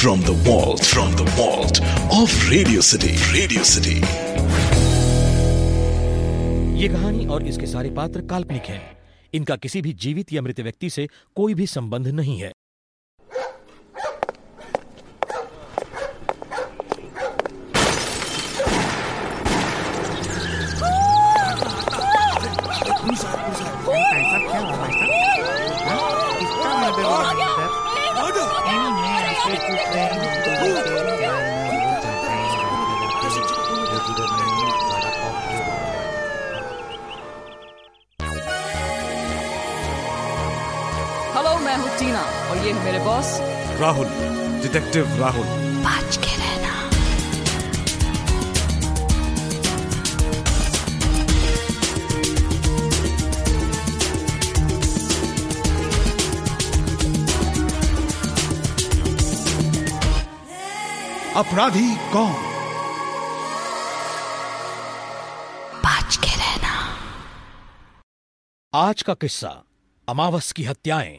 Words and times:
from 0.00 0.20
the 0.22 0.32
vault, 0.44 0.82
from 0.82 1.10
the 1.14 1.24
vault 1.36 1.78
of 2.10 2.30
Radio 2.50 2.80
City. 2.80 3.10
Radio 3.34 3.62
City. 3.62 3.96
ये 6.80 6.88
कहानी 6.88 7.26
और 7.26 7.46
इसके 7.48 7.66
सारे 7.66 7.90
पात्र 7.98 8.20
काल्पनिक 8.30 8.70
हैं 8.72 8.80
इनका 9.34 9.56
किसी 9.56 9.82
भी 9.82 9.92
जीवित 10.04 10.32
या 10.32 10.42
मृत 10.42 10.60
व्यक्ति 10.60 10.90
से 10.90 11.06
कोई 11.36 11.54
भी 11.54 11.66
संबंध 11.66 12.08
नहीं 12.20 12.38
है 12.38 12.52
हेलो 34.10 34.22
मैं 41.64 41.76
हूँ 41.76 41.90
टीना 41.98 42.22
और 42.50 42.56
ये 42.56 42.72
है 42.72 42.84
मेरे 42.84 42.98
बॉस 43.04 43.28
राहुल 43.80 44.06
डिटेक्टिव 44.62 45.14
राहुल। 45.20 45.46
बच 45.86 46.16
के 46.16 46.36
रहना। 46.36 46.74
अपराधी 61.40 61.88
कौन? 62.12 62.49
आज 68.80 69.02
का 69.02 69.14
किस्सा, 69.14 69.64
अमावस 70.08 70.52
की 70.52 70.64
हत्याएँ। 70.64 71.18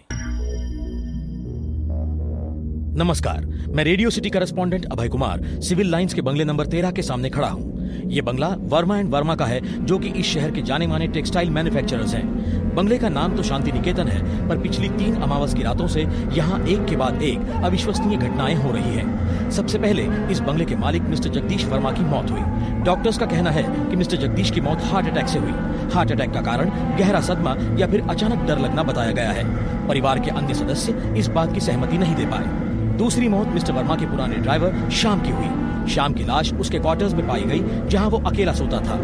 नमस्कार, 2.98 3.46
मैं 3.70 3.84
radio 3.84 4.10
city 4.10 4.30
correspondent 4.30 4.86
Abhay 4.86 5.10
Kumar, 5.10 5.42
civil 5.62 5.92
lines 5.92 6.14
के 6.14 6.22
बंगले 6.22 6.44
नंबर 6.44 6.66
तेरह 6.66 6.92
के 6.92 7.02
सामने 7.02 7.30
खड़ा 7.30 7.48
हूँ। 7.48 7.92
ये 8.12 8.22
बंगला 8.22 8.48
वर्मा 8.48 8.98
एंड 8.98 9.10
वर्मा 9.10 9.36
का 9.36 9.46
है, 9.46 9.86
जो 9.86 10.00
कि 10.00 10.10
इस 10.10 10.26
शहर 10.26 10.52
के 10.52 10.62
जाने 10.62 10.88
माने 10.88 11.08
टेक्सटाइल 11.08 11.50
मैन्युफैक्चरर्स 11.50 12.14
हैं। 12.14 12.76
बंगले 12.76 12.98
का 12.98 13.10
नाम 13.10 13.36
तो 13.36 13.44
शांति 13.44 13.72
निकेतन 13.72 14.08
है, 14.08 14.50
पर 14.50 14.58
पिछली 14.58 14.90
तीन 14.90 15.16
अमावस 15.16 15.54
की 15.54 15.64
रातों 15.64 15.88
से 15.88 16.02
यहाँ 16.34 16.66
एक 16.66 16.86
के 16.86 16.96
बाद 16.96 17.22
एक 17.22 17.40
अविश्वसनीय 17.64 18.18
घटनाएँ 18.18 18.56
हो 18.56 18.72
रही 18.72 18.96
हैं। 18.96 19.21
सबसे 19.52 19.78
पहले 19.78 20.04
इस 20.32 20.40
बंगले 20.40 20.66
के 20.66 20.76
मालिक 20.76 21.02
मिस्टर 21.02 21.30
जगदीश 21.30 21.66
वर्मा 21.66 21.92
की 21.92 22.02
मौत 22.02 22.32
हुई। 22.32 22.42
डॉक्टर्स 22.84 23.18
का 23.18 23.26
कहना 23.26 23.50
है 23.50 23.64
कि 23.90 23.96
मिस्टर 23.96 24.18
जगदीश 24.18 24.52
की 24.52 24.62
मौत 24.62 24.84
हार्ट 24.84 25.08
अटैक 25.08 25.28
से 25.28 25.40
हुई। 25.40 25.52
हार्ट 25.94 26.12
अटैक 26.12 26.32
का 26.32 26.42
कारण 26.42 26.70
गहरा 26.98 27.22
सदमा 27.22 27.56
या 27.80 27.88
फिर 27.88 28.04
अचानक 28.10 28.48
डर 28.48 28.60
लगना 28.60 28.84
बताया 28.84 29.12
गया 29.12 29.32
है। 29.32 29.44
परिवार 29.88 30.20
के 30.20 30.32
अन्य 30.32 30.54
सदस्य 30.54 31.14
इस 31.18 31.28
बात 31.28 31.54
की 31.54 31.60
सहमति 31.60 31.98
नहीं 31.98 32.16
दे 32.16 32.26
पाए। 32.26 32.98
दूसरी 32.98 33.28
मौत 33.28 33.48
मिस्टर 33.48 33.74
वर्मा 33.74 33.96
के 33.96 34.06
पुराने 34.06 34.36
ड्राइवर 34.36 34.90
शाम 34.90 35.22
की 35.22 35.30
हुई। 35.30 35.88
शाम 35.88 36.14
की 36.14 36.24
लाश 36.24 36.54
उसके 36.54 36.80
क्वार्टर्स 36.80 37.14
में 37.14 37.28
पाई 37.28 37.42
गई, 37.42 37.88
जहाँ 37.90 38.10
वो 38.10 38.18
अकेला 38.18 38.54
सोता 38.54 38.80
था। 38.80 39.00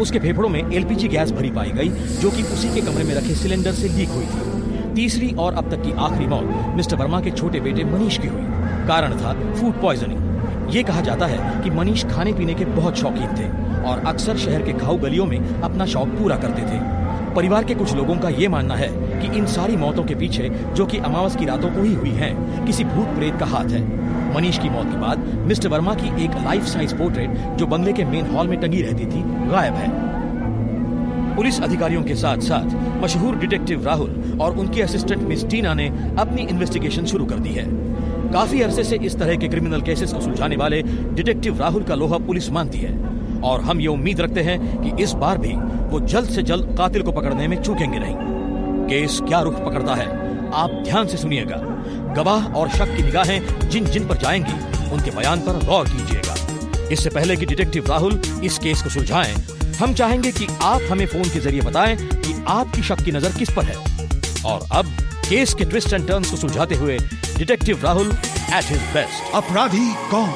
उसके 0.00 0.18
फेफड़ों 0.18 0.48
में 0.48 0.72
एलपीजी 0.72 1.08
गैस 1.08 1.32
भरी 1.32 1.50
पाई 1.50 1.70
गई, 1.70 1.88
जो 2.20 2.30
कि 2.30 2.42
उसी 2.42 2.68
के 2.68 2.80
कमरे 2.80 3.04
में 3.04 3.14
रखे 3.14 3.34
सिलेंडर 3.34 3.72
से 3.72 3.88
लीक 3.88 4.08
हुई 4.08 4.26
थी। 4.26 4.94
तीसरी 4.94 5.34
और 5.38 5.54
अब 5.54 5.70
तक 5.70 5.82
की 5.82 5.92
आखिरी 5.92 6.26
मौत 6.26 6.74
मिस्टर 6.76 6.96
वर्मा 6.96 7.20
के 7.20 7.30
छोटे 7.30 7.60
बेटे 7.60 7.84
मनीष 7.84 8.18
की 8.18 8.28
हुई। 8.28 8.57
कारण 8.88 9.16
था 9.16 9.32
फ़ूड 9.54 9.80
पॉइजनिंग 9.80 10.74
ये 10.74 10.82
कहा 10.82 11.00
जाता 11.00 11.26
है 11.26 11.62
कि 11.62 11.70
मनीष 11.70 12.04
खाने 12.04 12.32
पीने 12.32 12.54
के 12.54 12.64
बहुत 12.64 12.98
शौकीन 12.98 13.36
थे 13.36 13.48
और 13.82 14.02
अक्सर 14.06 14.36
शहर 14.36 14.62
के 14.62 14.72
खाऊ 14.72 14.96
गलियों 14.96 15.26
में 15.26 15.60
अपना 15.60 15.86
शौक 15.86 16.08
पूरा 16.08 16.36
करते 16.36 16.62
थे। 16.62 16.80
परिवार 17.34 17.64
के 17.64 17.74
कुछ 17.74 17.94
लोगों 17.94 18.16
का 18.16 18.28
ये 18.28 18.48
मानना 18.48 18.74
है 18.74 18.88
कि 19.20 19.36
इन 19.38 19.46
सारी 19.46 19.76
मौतों 19.76 20.04
के 20.04 20.14
पीछे 20.14 20.48
जो 20.74 20.86
कि 20.86 20.98
अमावस 20.98 21.36
की 21.36 21.44
रातों 21.44 21.70
को 21.70 21.82
ही 21.82 21.94
हुई 21.94 22.10
हैं, 22.10 22.66
किसी 22.66 22.84
भूत 22.84 23.08
प्रेत 23.08 23.36
का 23.36 23.46
हाथ 23.46 23.64
है। 23.64 23.82
मनीष 24.34 24.58
की 24.58 24.70
मौत 24.70 24.86
के 24.86 24.96
बाद 24.96 25.18
मिस्टर 25.46 25.68
वर्मा 25.68 25.94
की 25.94 26.24
एक 26.24 26.30
लाइफ 26.44 26.64
साइज़ 26.64 26.94
पोर्ट्रेट 26.94 27.56
जो 27.56 27.66
बंगले 27.66 27.92
के 27.92 28.04
मेन 28.04 28.26
हॉल 28.26 28.48
में 28.48 28.60
टंगी 28.60 28.82
रहती 28.82 29.06
थी 29.06 29.22
गायब 29.50 29.74
है। 29.74 29.90
पुलिस 31.36 31.60
अधिकारियों 31.62 32.02
के 32.02 32.14
साथ 32.14 32.38
साथ 32.38 33.02
मशहूर 33.02 33.36
डिटेक्टिव 33.36 33.84
राहुल 33.86 34.38
और 34.40 34.56
उनकी 34.56 34.80
असिस्टेंट 34.80 35.22
मिस 35.22 35.46
टीना 35.46 35.74
ने 35.74 35.86
अपनी 36.18 36.42
इन्वेस्टिगेशन 36.42 37.04
शुरू 37.04 37.24
कर 37.24 37.38
दी 37.38 37.48
है। 37.48 37.66
काफ़ी 38.32 38.62
अरसे 38.62 38.84
से 38.84 38.96
इस 38.96 39.16
तरह 39.18 39.36
के 39.36 39.48
क्रिमिनल 39.48 39.82
केसेस 39.82 40.12
को 40.12 40.20
सुलझाने 40.20 40.56
वाले 40.56 40.82
डिटेक्टिव 40.82 41.60
राहुल 41.60 41.82
का 41.82 41.94
लोहा 41.94 42.18
पुलिस 42.26 42.50
मानती 42.50 42.78
है। 42.78 42.92
और 43.40 43.60
हम 43.60 43.80
ये 43.80 43.86
उम्मीद 43.86 44.20
रखते 44.20 44.40
हैं 44.40 44.58
कि 44.82 45.02
इस 45.02 45.12
बार 45.14 45.38
भी 45.38 45.52
वो 45.90 46.00
जल्द 46.02 46.30
से 46.30 46.42
जल्द 46.42 46.74
कातिल 46.78 47.02
को 47.02 47.12
पकड़ने 47.12 47.48
में 47.48 47.60
चूकेंगे 47.62 47.98
नहीं। 47.98 48.16
केस 48.88 49.20
क्या 49.28 49.40
रुख 49.40 49.54
पकड़ता 49.64 49.94
है, 49.94 50.06
आप 50.52 50.70
ध्यान 50.84 51.06
से 51.06 51.16
सुनिएगा। 51.16 51.56
गवाह 52.16 52.52
और 52.52 52.68
शक 52.68 52.96
की 52.96 53.02
निगाहें 53.02 53.68
जिन 53.70 53.84
जिन 53.86 54.06
पर 54.08 54.16
जाएँगी, 54.16 54.52
उनके 54.92 55.10
बयान 55.10 55.40
पर 55.40 55.64
गौर 55.66 55.88
कीजिएगा। 55.88 56.88
इससे 56.92 57.10
पहले 57.10 57.36
कि 57.36 57.46
डिटेक्टिव 57.46 57.90
राहुल 57.90 58.20
इस 58.44 58.58
केस 58.58 58.82
को 58.82 58.90
सुलझाएँ, 58.90 59.34
हम 59.80 59.94
चाहेंगे 59.94 60.32
कि 60.32 60.46
आप 60.62 60.80
हमें 60.90 61.06
फ़ोन 61.06 61.24
के 61.24 61.40
ज़रिए 61.40 61.60
बताएँ 61.60 61.96
कि 61.96 62.42
आपकी 62.48 62.82
शक 62.82 63.02
की 63.04 63.12
नज़र 63.12 63.38
किस 63.38 63.50
पर 63.50 63.64
है। 63.64 63.76
और 64.46 64.66
अब 64.72 64.86
केस 65.28 65.52
के 65.54 65.64
ट्विस्ट 65.64 65.92
एंड 65.92 66.06
टर्न्स 66.08 66.30
को 66.30 66.36
सुलझाते 66.36 66.74
हुए 66.74 66.96
detective 67.38 67.80
Rahul 67.84 68.06
at 68.06 68.64
his 68.64 68.80
best 68.92 69.34
अपराधी 69.34 69.88
कौन? 70.10 70.30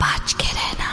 बच 0.00 0.32
के 0.32 0.48
रहना। 0.54 0.88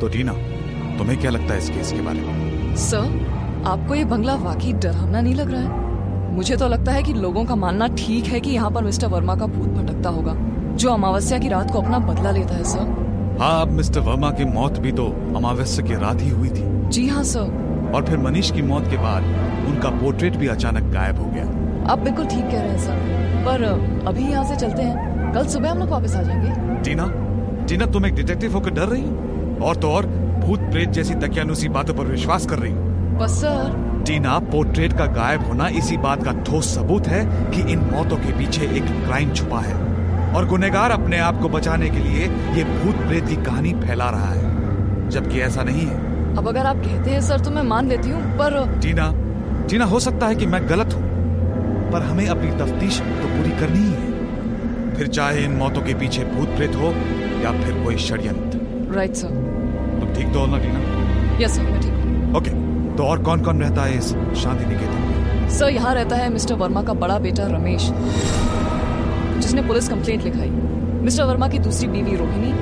तो 0.00 0.08
टीना 0.08 0.32
तुम्हें 0.98 1.18
क्या 1.20 1.30
लगता 1.30 1.54
है 1.54 1.58
इस 1.58 1.70
केस 1.70 1.92
के 1.92 2.00
बारे 2.00 2.20
में? 2.20 2.76
सर 2.76 3.64
आपको 3.66 3.94
ये 3.94 4.04
बंगला 4.04 4.34
वाकई 4.44 4.72
डरावना 4.72 5.20
नहीं 5.20 5.34
लग 5.34 5.50
रहा 5.52 5.60
है? 5.60 5.68
मुझे 6.34 6.56
तो 6.56 6.68
लगता 6.68 6.92
है 6.92 7.02
कि 7.02 7.12
लोगों 7.12 7.44
का 7.44 7.54
मानना 7.56 7.86
ठीक 7.98 8.24
है 8.24 8.40
कि 8.40 8.50
यहाँ 8.50 8.70
पर 8.70 8.84
मिस्टर 8.84 9.06
वर्मा 9.08 9.36
का 9.36 9.46
भूत 9.48 9.68
भटकता 9.68 10.10
होगा 10.10 10.34
जो 10.74 10.90
अमावस्या 10.90 11.38
की 11.38 11.48
रात 11.48 11.70
को 11.70 11.80
अपना 11.80 11.98
बदला 11.98 12.30
लेता 12.30 12.54
है 12.54 12.64
सर। 12.64 12.98
हाँ 13.40 13.60
अब 13.62 13.68
मिस्टर 13.68 14.00
वर्मा 14.00 14.30
की 14.30 14.44
मौत 14.44 14.78
भी 14.78 14.90
तो 14.92 15.04
अमावस्या 15.36 15.86
की 15.86 15.94
रात 15.94 16.20
ही 16.20 16.28
हुई 16.28 16.48
थी। 16.48 16.88
जी 16.88 17.06
हाँ 17.08 17.22
सर। 17.24 17.92
और 17.94 18.04
फिर 18.06 18.18
मनीष 18.18 18.50
की 18.50 18.62
मौत 18.62 18.84
के 18.84 18.96
बाद 18.96 19.22
उनका 19.68 19.90
पोर्ट्रेट 19.90 20.36
भी 20.36 20.46
अचानक 20.46 20.92
गायब 20.92 21.18
हो 21.18 21.24
गया। 21.24 21.44
आप 21.92 21.98
बिल्कुल 21.98 22.26
ठीक 22.26 22.44
कह 22.44 22.60
रहे 22.60 22.70
हैं 22.70 22.78
सर। 22.78 23.44
पर 23.46 23.62
अभी 24.08 24.24
यहाँ 24.24 24.44
से 24.44 24.56
चलते 24.56 24.82
हैं। 24.82 25.32
कल 25.34 25.46
सुबह 25.46 25.70
हम 25.70 25.78
लोग 25.78 25.88
वापस 25.88 26.16
आ 26.16 26.22
जाएँगे। 26.22 26.82
टीना 26.82 27.06
टीना 27.66 27.86
तुम 27.86 28.06
एक 28.06 28.14
डिटेक्टिव 28.14 28.52
होकर 28.52 28.70
डर 28.70 28.88
रही 28.88 29.02
हो? 29.02 29.64
और 29.64 29.76
तो 29.76 29.90
और 29.90 30.06
भूत 30.46 30.60
प्रेत 30.60 30.88
जैसी 30.88 31.14
दकियानुसी 31.14 31.68
बातों 31.68 31.94
पर 31.94 32.04
विश्वास 32.04 32.46
कर 32.46 32.58
रही 32.58 32.72
हो? 32.72 32.82
बस 33.18 33.40
सर। 33.40 34.02
टीना 34.06 34.38
पोर्ट्रेट 34.38 34.92
का 34.92 35.06
गायब 35.06 35.46
होना 35.46 35.68
इसी 35.68 35.96
बात 35.96 36.24
का 36.24 36.32
ठोस 36.32 36.74
सबूत 36.74 37.06
है 37.06 37.24
कि 37.50 37.72
इन 37.72 37.78
मौतों 37.78 38.16
के 38.16 38.38
पीछे 38.38 38.66
एक 38.66 38.84
क्राइम 39.06 39.32
छुपा 39.32 39.60
है। 39.60 39.74
और 40.36 40.46
गुनेगार 40.46 40.90
अपने 40.90 41.18
आप 41.20 41.40
को 41.40 41.48
बचाने 41.48 41.88
के 41.90 41.98
लिए 41.98 42.26
ये 42.56 42.64
भूत 42.66 43.06
प्रेत 43.06 43.28
की 43.28 43.36
कहानी 43.44 43.72
फैला 43.80 44.08
रहा 44.10 44.32
है। 44.32 45.08
जबकि 45.10 45.40
ऐसा 45.40 45.62
नहीं 45.62 45.86
है। 45.86 46.08
अब 46.36 46.48
अगर 46.48 46.66
आप 46.66 46.76
कहते 46.76 47.10
हैं 47.10 47.20
सर 47.20 47.40
तो 47.40 47.50
मैं 47.50 47.62
मान 47.64 47.88
लेती 47.88 48.10
हूँ 48.10 48.22
पर 48.38 48.58
टीना 48.82 49.12
टीना 49.70 49.84
हो 49.84 50.00
सकता 50.00 50.26
है 50.26 50.34
कि 50.34 50.46
मैं 50.46 50.60
गलत 50.68 50.94
हूँ 50.94 51.90
पर 51.92 52.02
हमें 52.02 52.26
अपनी 52.28 52.50
तफ्तीश 52.58 52.98
तो 53.00 53.28
पूरी 53.28 53.50
करनी 53.60 53.78
ही 53.78 53.92
है। 53.92 54.94
फिर 54.94 55.08
चाहे 55.08 55.44
इन 55.44 55.52
मौतों 55.56 55.82
के 55.82 55.94
पीछे 55.94 56.24
भूत 56.26 56.48
प्रेत 56.56 56.76
हो 56.76 56.92
या 57.42 57.52
फिर 57.62 57.82
कोई 57.84 57.96
षड्यंत्र। 57.98 58.94
राइट 58.94 59.14
सर 59.14 59.28
तुम 60.00 60.12
ठीक 60.14 60.32
तो 60.32 60.40
हो 60.40 60.46
ना 60.46 60.58
टीना? 60.58 60.80
यस 61.40 61.56
सर 61.56 61.62
मैं 61.62 61.80
ठीक 61.80 61.92
हूँ। 61.94 62.34
ओके 62.36 62.50
तो 62.96 63.04
और 63.04 63.22
कौन 63.22 63.42
कौन 63.44 63.62
रहता 63.62 63.82
है 63.82 63.98
इस 63.98 64.08
शांति 64.42 64.66
निकेतन 64.66 65.00
में? 65.00 65.48
सर 65.50 65.68
यहाँ 65.70 65.94
रहता 65.94 66.16
है 66.16 66.28
मिस्टर 66.32 66.54
वर्मा 66.54 66.82
का 66.82 66.92
बड़ा 66.96 67.18
बेटा 67.18 67.46
रमेश। 67.48 67.90
जिसने 69.40 69.62
पुलिस 69.62 69.88
कंप्लेंट 69.88 70.22
लिखाई। 70.24 70.50
मिस्टर 71.04 71.24
वर्मा 71.24 71.48
की 71.48 71.58
दूसरी 71.58 71.88
बीवी 71.88 72.16
रोहिणी 72.16 72.52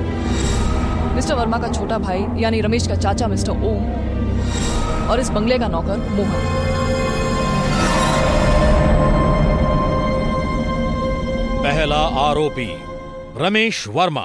मिस्टर 1.15 1.35
वर्मा 1.35 1.57
का 1.57 1.67
छोटा 1.67 1.97
भाई 1.97 2.25
यानी 2.37 2.61
रमेश 2.61 2.87
का 2.87 2.95
चाचा 2.95 3.27
मिस्टर 3.27 3.51
ओम 3.51 5.09
और 5.09 5.19
इस 5.19 5.29
बंगले 5.29 5.57
का 5.59 5.67
नौकर 5.67 5.97
मोहन। 6.09 6.57
पहला 11.63 12.01
आरोपी 12.19 12.69
रमेश 13.37 13.87
वर्मा। 13.87 14.21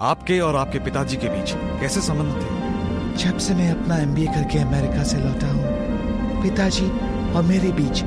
आपके 0.00 0.38
और 0.40 0.56
आपके 0.56 0.78
पिताजी 0.78 1.16
के 1.16 1.28
बीच 1.28 1.52
कैसे 1.80 2.00
संबंध 2.00 2.42
थे? 2.42 3.24
जब 3.24 3.38
से 3.38 3.54
मैं 3.54 3.70
अपना 3.70 3.96
एमबीए 3.98 4.26
करके 4.26 4.58
अमेरिका 4.58 5.02
से 5.02 5.16
लौटा 5.16 5.46
हूँ 5.46 6.42
पिताजी 6.42 6.86
और 7.32 7.42
मेरे 7.42 7.72
बीच 7.72 8.02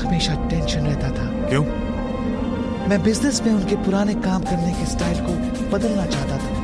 हमेशा 0.00 0.34
टेंशन 0.34 0.80
रहता 0.80 1.08
था। 1.08 1.48
क्यों? 1.48 1.64
मैं 2.88 3.02
बिज़नेस 3.02 3.42
में 3.42 3.52
उनके 3.52 3.76
पुराने 3.76 4.14
काम 4.14 4.42
करने 4.42 4.72
के 4.72 4.86
स्टाइल 4.86 5.18
को 5.20 5.32
बदलना 5.70 6.06
चाहता 6.06 6.38
था। 6.38 6.60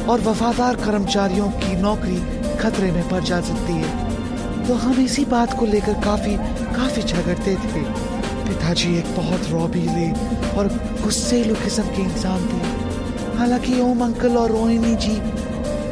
और 0.08 0.20
वफादार 0.20 0.76
कर्मचारियों 0.76 1.48
की 1.48 1.76
नौकरी 1.76 2.22
खतरे 2.58 2.92
में 2.92 3.08
पड़ 3.08 3.20
जा 3.20 3.40
सकती 3.40 3.72
है। 3.72 4.10
तो 4.66 4.74
हम 4.74 5.00
इसी 5.00 5.24
बात 5.24 5.58
को 5.58 5.66
लेकर 5.66 5.92
काफ़ी 5.92 6.36
काफ़ी 6.74 7.02
झगड़ते 7.02 7.54
थे। 7.54 7.82
पिताजी 8.48 8.98
एक 8.98 9.16
बहुत 9.16 9.40
रौबीले 9.48 10.10
और 10.56 10.68
गुस्सेलू 11.02 11.54
किस्म 11.54 11.82
के 11.82 12.02
इंसान 12.02 12.40
थे। 12.40 12.69
हालाँकि 13.40 13.78
ओम 13.80 14.02
अंकल 14.04 14.36
और 14.36 14.50
रोहिणी 14.50 14.94
जी 15.02 15.12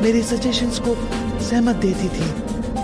मेरे 0.03 0.23
सजेशंस 0.23 0.79
को 0.87 0.95
सहमत 1.41 1.77
देती 1.85 2.09
थी। 2.09 2.27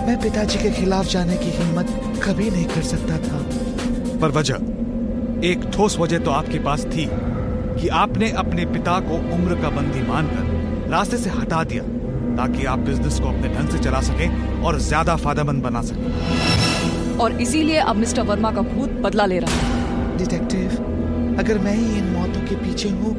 मैं 0.05 0.15
पिताजी 0.21 0.59
के 0.59 0.69
खिलाफ 0.71 1.07
जाने 1.07 1.35
की 1.37 1.49
हिम्मत 1.57 1.89
कभी 2.23 2.49
नहीं 2.49 2.65
कर 2.65 2.81
सकता 2.83 3.17
था। 3.17 3.41
पर 4.21 4.31
वजह 4.37 5.45
एक 5.47 5.69
ठोस 5.75 5.97
वजह 5.99 6.19
तो 6.19 6.31
आपके 6.31 6.59
पास 6.59 6.85
थी 6.85 7.05
कि 7.75 7.87
आपने 7.95 8.29
अपने 8.43 8.65
पिता 8.67 8.99
को 9.01 9.17
उम्र 9.35 9.61
का 9.61 9.69
बंदी 9.69 10.01
मानकर 10.07 10.89
रास्ते 10.91 11.17
से 11.17 11.29
हटा 11.31 11.63
दिया 11.63 11.83
ताकि 12.37 12.65
आप 12.65 12.79
बिज़नेस 12.87 13.19
को 13.19 13.27
अपने 13.27 13.53
ढंग 13.55 13.69
से 13.69 13.79
चला 13.79 14.01
सकें 14.01 14.63
और 14.63 14.79
ज़्यादा 14.81 15.15
फ़ायदेमंद 15.17 15.63
बना 15.63 15.81
सकें। 15.81 17.17
और 17.19 17.41
इसीलिए 17.41 17.77
अब 17.83 17.95
मिस्टर 17.97 18.23
वर्मा 18.23 18.51
का 18.51 18.61
भूत 18.73 18.97
बदला 19.03 19.25
ले 19.25 19.39
रहा 19.39 19.61
है। 19.61 20.17
डिटेक्टिव 20.17 21.37
अगर 21.39 21.59
मैं 21.59 21.75
ही 21.75 21.97
इन 21.99 22.11
मौतों 22.11 22.41
के 22.41 22.55
पीछे 22.55 22.89
हूँ 22.89 23.15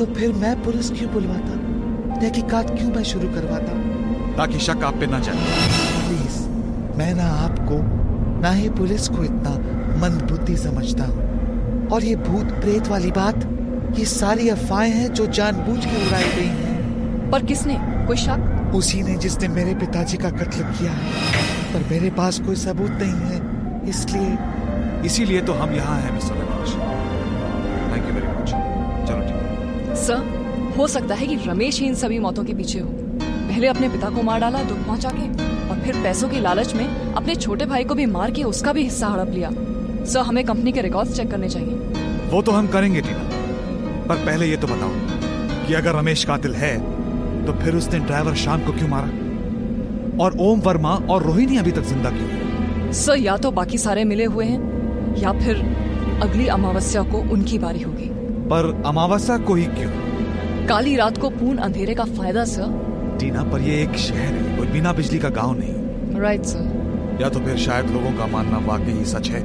तो 0.00 0.06
फिर 0.06 0.32
मैं 0.32 0.62
पुलिस 0.64 0.90
क्यों 0.90 1.12
बुलवाता? 1.12 1.56
तहकीकात 2.20 2.70
क्यों 2.70 2.90
मैं 2.90 3.02
शुरू 3.02 3.28
करवाता? 3.28 3.72
ताकि 4.36 4.58
शक 4.58 4.84
आप 4.84 4.94
पे 4.94 5.06
ना 5.06 5.18
जाए। 5.18 5.34
प्लीज़ 6.06 6.38
मैं 6.98 7.14
ना 7.14 7.24
आपको 7.24 7.80
ना 8.40 8.50
ही 8.50 8.68
पुलिस 8.68 9.08
को 9.08 9.24
इतना 9.24 9.50
मंदबुद्धि 10.00 10.56
समझता 10.56 11.04
हूँ। 11.04 11.88
और 11.88 12.04
ये 12.04 12.16
भूत 12.16 12.46
प्रेत 12.46 12.88
वाली 12.88 13.10
बात 13.10 13.44
ये 13.98 14.04
सारी 14.04 14.48
अफवाहें 14.48 14.90
हैं 14.90 15.12
जो 15.12 15.26
जानबूझ 15.26 15.84
के 15.84 16.06
उड़ाई 16.06 16.32
गई 16.36 16.46
हैं। 16.46 17.30
पर 17.30 17.44
किसने? 17.44 17.78
कोई 18.06 18.16
शक? 18.16 18.72
उसी 18.74 19.02
ने 19.02 19.16
जिसने 19.16 19.48
मेरे 19.48 19.74
पिताजी 19.74 20.16
का 20.16 20.30
कत्ल 20.30 20.62
किया 20.62 20.92
है। 20.92 21.12
पर 21.74 21.90
मेरे 21.90 22.10
पास 22.10 22.40
कोई 22.40 22.56
सबूत 22.56 22.90
नहीं 22.90 23.20
है 23.28 23.88
इसलिए 23.88 24.38
इसीलिए 25.06 25.40
तो 25.40 25.52
हम 25.52 25.74
यहाँ 25.74 26.00
हैं 26.00 26.14
मिस्टर 26.14 26.34
रमेश 26.34 26.74
सर 30.10 30.74
हो 30.78 30.86
सकता 30.88 31.14
है 31.14 31.26
कि 31.26 31.34
रमेश 31.44 31.80
ही 31.80 31.86
इन 31.86 31.94
सभी 31.94 32.18
मौतों 32.18 32.44
के 32.44 32.54
पीछे 32.54 32.78
हो। 32.78 32.88
पहले 33.20 33.66
अपने 33.66 33.88
पिता 33.88 34.08
को 34.10 34.22
मार 34.22 34.40
डाला 34.40 34.62
दुख 34.64 34.78
पहुँचा 34.86 35.10
के 35.10 35.26
और 35.68 35.80
फिर 35.80 36.02
पैसों 36.02 36.28
की 36.28 36.40
लालच 36.40 36.74
में 36.74 36.86
अपने 37.14 37.34
छोटे 37.36 37.66
भाई 37.66 37.84
को 37.84 37.94
भी 37.94 38.06
मार 38.08 38.30
के 38.30 38.42
उसका 38.44 38.72
भी 38.72 38.82
हिस्सा 38.84 39.08
हड़प 39.08 39.30
लिया। 39.30 39.50
सर 40.04 40.20
हमें 40.20 40.44
कंपनी 40.44 40.72
के 40.72 40.82
रिकॉर्ड्स 40.82 41.16
चेक 41.16 41.30
करने 41.30 41.48
चाहिए। 41.48 41.74
वो 42.30 42.42
तो 42.42 42.52
हम 42.52 42.66
करेंगे 42.68 43.00
टीना। 43.00 43.28
पर 44.08 44.24
पहले 44.26 44.46
ये 44.46 44.56
तो 44.56 44.66
बताओ 44.66 45.66
कि 45.66 45.74
अगर 45.74 45.94
रमेश 45.94 46.24
कातिल 46.24 46.54
है 46.54 46.74
तो 47.46 47.52
फिर 47.54 47.76
उसने 47.76 47.98
ड्राइवर 48.00 48.34
शाम 48.36 48.66
को 48.66 48.72
क्यों 48.72 48.88
मारा? 48.88 50.22
और 50.24 50.36
ओम 50.40 50.60
वर्मा 50.60 50.94
और 51.10 51.22
रोहिणी 51.22 51.56
अभी 51.56 51.72
तक 51.72 51.82
ज़िंदा 51.84 52.10
क्यों 52.10 52.92
सर 52.96 53.18
या 53.18 53.36
तो 53.36 53.50
बाकी 53.52 53.78
सारे 53.78 54.04
मिले 54.04 54.24
हुए 54.26 54.44
हैं 54.44 55.16
या 55.18 55.32
फिर 55.40 55.62
अगली 56.22 56.46
अमावस्या 56.50 57.02
को 57.02 57.18
उनकी 57.32 57.58
बारी 57.58 57.82
होगी। 57.82 58.09
पर 58.52 58.82
अमावस्या 58.86 59.38
को 59.38 59.54
ही 59.54 59.64
क्यों? 59.64 59.90
काली 60.66 60.96
रात 60.96 61.18
को 61.18 61.30
पूर्ण 61.30 61.58
अंधेरे 61.58 61.94
का 61.94 62.04
फ़ायदा 62.04 62.44
सर। 62.44 63.16
टीना 63.20 63.42
पर 63.42 63.60
ये 63.60 63.82
एक 63.82 63.96
शहर 63.96 64.34
है 64.34 64.56
कोई 64.58 64.66
बिना 64.66 64.92
बिजली 64.92 65.18
का 65.18 65.28
गाँव 65.28 65.56
नहीं। 65.58 66.20
राइट 66.20 66.42
सर 66.42 67.18
या 67.20 67.28
तो 67.28 67.40
फिर 67.40 67.56
शायद 67.56 67.90
लोगों 67.90 68.12
का 68.12 68.26
मानना 68.26 68.58
वाकई 68.58 68.92
ही 68.92 69.04
सच 69.04 69.30
है 69.30 69.40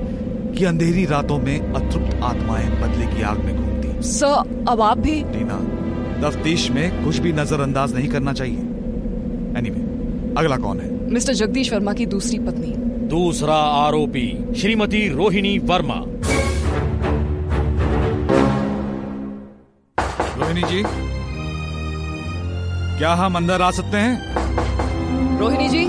कि 0.57 0.66
अंधेरी 0.66 1.06
रातों 1.06 1.38
में 1.38 1.60
अतृप्त 1.60 2.19
आत्माएँ 2.24 2.69
बदले 2.81 3.06
की 3.06 3.22
आग 3.22 3.40
में 3.40 3.56
घूमती 3.56 4.04
सर 4.04 4.66
अब 4.69 4.81
आप 4.81 4.98
भी 4.98 5.22
टीना 5.22 5.62
तफ्तीश 6.22 6.72
में 6.72 7.06
कुछ 7.06 7.18
भी 7.18 7.34
नजरअंदाज 7.34 7.96
नहीं 7.96 8.08
करना 8.08 8.34
चाहिए। 8.34 8.58
एनीवे 8.58 9.80
anyway, 9.80 10.38
अगला 10.38 10.58
कौन 10.58 10.80
है? 10.80 11.12
मिस्टर 11.12 11.34
जगदीश 11.34 11.74
वर्मा 11.74 11.94
की 11.94 12.06
दूसरी 12.06 12.40
पत्नी। 12.40 12.74
दूसरा 13.08 13.56
आरोपी 13.56 14.54
श्रीमती 14.58 15.10
रोहिणी 15.10 15.60
वर्मा। 15.60 16.06
रोहिणी 20.56 20.72
जी। 20.72 20.84
क्या 22.98 23.13
हम 23.13 23.36
अंदर 23.36 23.62
आ 23.62 23.69
सकते 23.72 23.98
हैं? 23.98 25.40
रोहिणी 25.40 25.68
जी? 25.69 25.84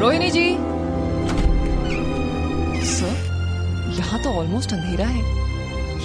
रोहिणी 0.00 0.30
जी? 0.30 0.46
सर 2.86 3.92
यहाँ 3.98 4.22
तो 4.22 4.30
ऑलमोस्ट 4.30 4.72
अंधेरा 4.72 5.06
है। 5.06 5.22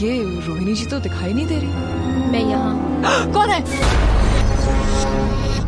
ये 0.03 0.11
रोहिणी 0.47 0.75
जी 0.75 0.85
तो 0.85 0.99
दिखाई 0.99 1.33
नहीं 1.33 1.47
दे 1.47 1.57
रही। 1.59 2.29
मैं 2.31 2.43
यहाँ। 2.49 3.31
कौन 3.33 3.49
है? 3.49 3.59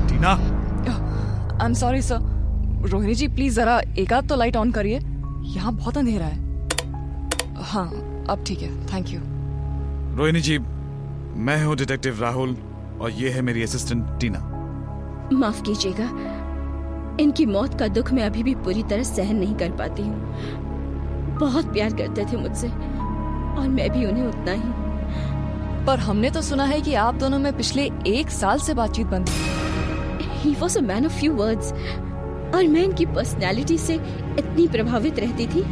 Tina. 0.07 0.31
I 0.31 1.65
am 1.65 1.73
sorry 1.73 2.01
sir 2.01 2.87
Rohini 2.91 3.15
ji 3.15 3.27
please 3.27 3.55
जरा 3.55 3.81
एक 3.97 4.13
आध 4.13 4.29
तो 4.29 4.35
लाइट 4.35 4.55
ऑन 4.57 4.71
करिए। 4.71 4.99
यहाँ 5.55 5.73
बहुत 5.73 5.97
अंधेरा 5.97 6.25
है। 6.25 6.37
हाँ 7.63 7.87
अब 8.29 8.43
ठीक 8.47 8.61
है। 8.61 8.71
थैंक 8.93 9.09
यू 9.09 9.19
रोहिणी 10.17 10.41
जी 10.41 10.59
मैं 11.37 11.63
हूँ 11.63 11.75
डिटेक्टिव 11.75 12.21
राहुल 12.21 12.55
और 13.01 13.11
ये 13.11 13.29
है 13.29 13.41
मेरी 13.41 13.63
असिस्टेंट 13.63 14.03
टीना। 14.19 14.39
माफ़ 15.33 15.61
कीजिएगा 15.61 16.05
इनकी 17.19 17.45
मौत 17.45 17.77
का 17.79 17.87
दुख 17.87 18.11
मैं 18.13 18.23
अभी 18.23 18.43
भी 18.43 18.53
पूरी 18.55 18.83
तरह 18.83 19.03
सहन 19.03 19.35
नहीं 19.35 19.55
कर 19.55 19.71
पाती 19.71 20.01
हूँ। 20.01 21.37
बहुत 21.39 21.73
प्यार 21.73 21.95
करते 21.97 22.25
थे 22.25 22.37
मुझसे 22.37 22.67
और 22.67 23.67
मैं 23.69 23.89
भी 23.91 24.05
उन्हें 24.05 24.25
उतना 24.25 24.51
ही। 24.51 25.85
पर 25.85 25.99
हमने 25.99 26.29
तो 26.29 26.41
सुना 26.41 26.63
है 26.63 26.79
कि 26.81 26.93
आप 26.95 27.15
दोनों 27.15 27.39
में 27.39 27.51
पिछले 27.57 27.89
एक 28.07 28.29
साल 28.31 28.59
से 28.59 28.73
बातचीत 28.73 29.07
बंद 29.07 29.29
ही। 30.35 30.53
Was 30.53 30.77
a 30.77 30.81
man 30.81 31.05
of 31.05 31.19
few 31.19 31.33
words 31.33 31.71
और 32.55 32.67
मैं 32.67 32.83
इनकी 32.83 33.05
पर्सनैलिटी 33.05 33.77
से 33.77 33.95
इतनी 34.39 34.67
प्रभावित 34.67 35.19
रहती 35.19 35.47
थी 35.47 35.65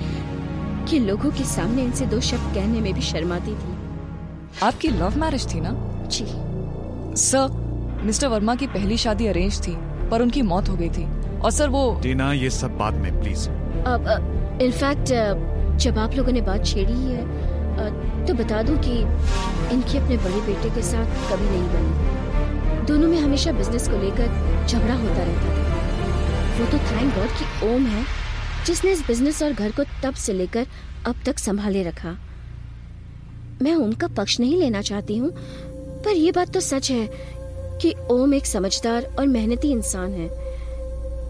कि 0.89 0.99
लोगों 0.99 1.31
के 1.31 1.43
सामने 1.45 1.83
इनसे 1.83 2.05
दो 2.05 2.19
शब्द 2.21 2.53
कहने 2.55 2.81
में 2.81 2.93
भी 2.93 3.01
शर्माती 3.01 3.51
थी। 3.53 3.72
आपकी 4.61 4.87
लव 4.89 5.17
मैरिज 5.19 5.45
थी 5.53 5.59
ना? 5.59 5.71
जी। 6.07 6.25
सर 7.17 8.01
मिस्टर 8.03 8.27
वर्मा 8.27 8.55
की 8.55 8.67
पहली 8.67 8.97
शादी 8.97 9.27
अरेंज 9.27 9.59
थी 9.67 9.75
पर 10.09 10.21
उनकी 10.21 10.41
मौत 10.43 10.69
हो 10.69 10.75
गई 10.75 10.89
थी। 10.89 11.05
और 11.39 11.51
सर 11.51 11.69
वो 11.69 11.99
टीना 12.03 12.31
ये 12.33 12.49
सब 12.51 12.77
बाद 12.77 12.93
में 12.95 13.19
प्लीज़ 13.19 13.49
अब 13.49 14.59
इनफैक्ट 14.61 15.09
जब 15.83 15.97
आप 15.97 16.15
लोगों 16.15 16.31
ने 16.31 16.41
बात 16.41 16.65
छेड़ी 16.65 16.93
है 16.93 18.25
तो 18.25 18.33
बता 18.33 18.61
दूँ 18.63 18.77
कि 18.77 18.97
इनकी 19.73 19.97
अपने 19.97 20.17
बड़े 20.17 20.41
बेटे 20.41 20.69
के 20.75 20.81
साथ 20.83 21.05
कभी 21.31 21.45
नहीं 21.45 21.67
बनी। 21.69 22.85
दोनों 22.87 23.07
में 23.07 23.17
हमेशा 23.19 23.51
बिज़नेस 23.51 23.87
को 23.87 23.97
लेकर 23.97 24.67
झगड़ा 24.67 24.93
होता 24.93 25.23
रहता 25.23 25.49
था। 25.49 26.59
वो 26.59 26.65
तो 26.71 26.77
थैंक 26.89 27.15
गॉड 27.15 27.29
कि 27.39 27.45
ओम 27.67 27.85
है 27.85 28.03
जिसने 28.65 28.91
इस 28.91 29.07
बिज़नेस 29.07 29.41
और 29.43 29.53
घर 29.53 29.71
को 29.71 29.83
तब 30.03 30.13
से 30.15 30.33
लेकर 30.33 30.67
अब 31.07 31.15
तक 31.25 31.39
संभाले 31.39 31.83
रखा। 31.83 32.15
मैं 33.63 33.75
ओम 33.75 33.91
का 33.91 34.07
पक्ष 34.07 34.39
नहीं 34.39 34.57
लेना 34.57 34.81
चाहती 34.81 35.17
हूँ। 35.17 35.31
पर 36.05 36.15
यह 36.15 36.31
बात 36.31 36.53
तो 36.53 36.59
सच 36.59 36.91
है 36.91 37.07
कि 37.81 37.93
ओम 38.11 38.33
एक 38.33 38.45
समझदार 38.45 39.05
और 39.19 39.27
मेहनती 39.27 39.71
इंसान 39.71 40.13
है। 40.13 40.27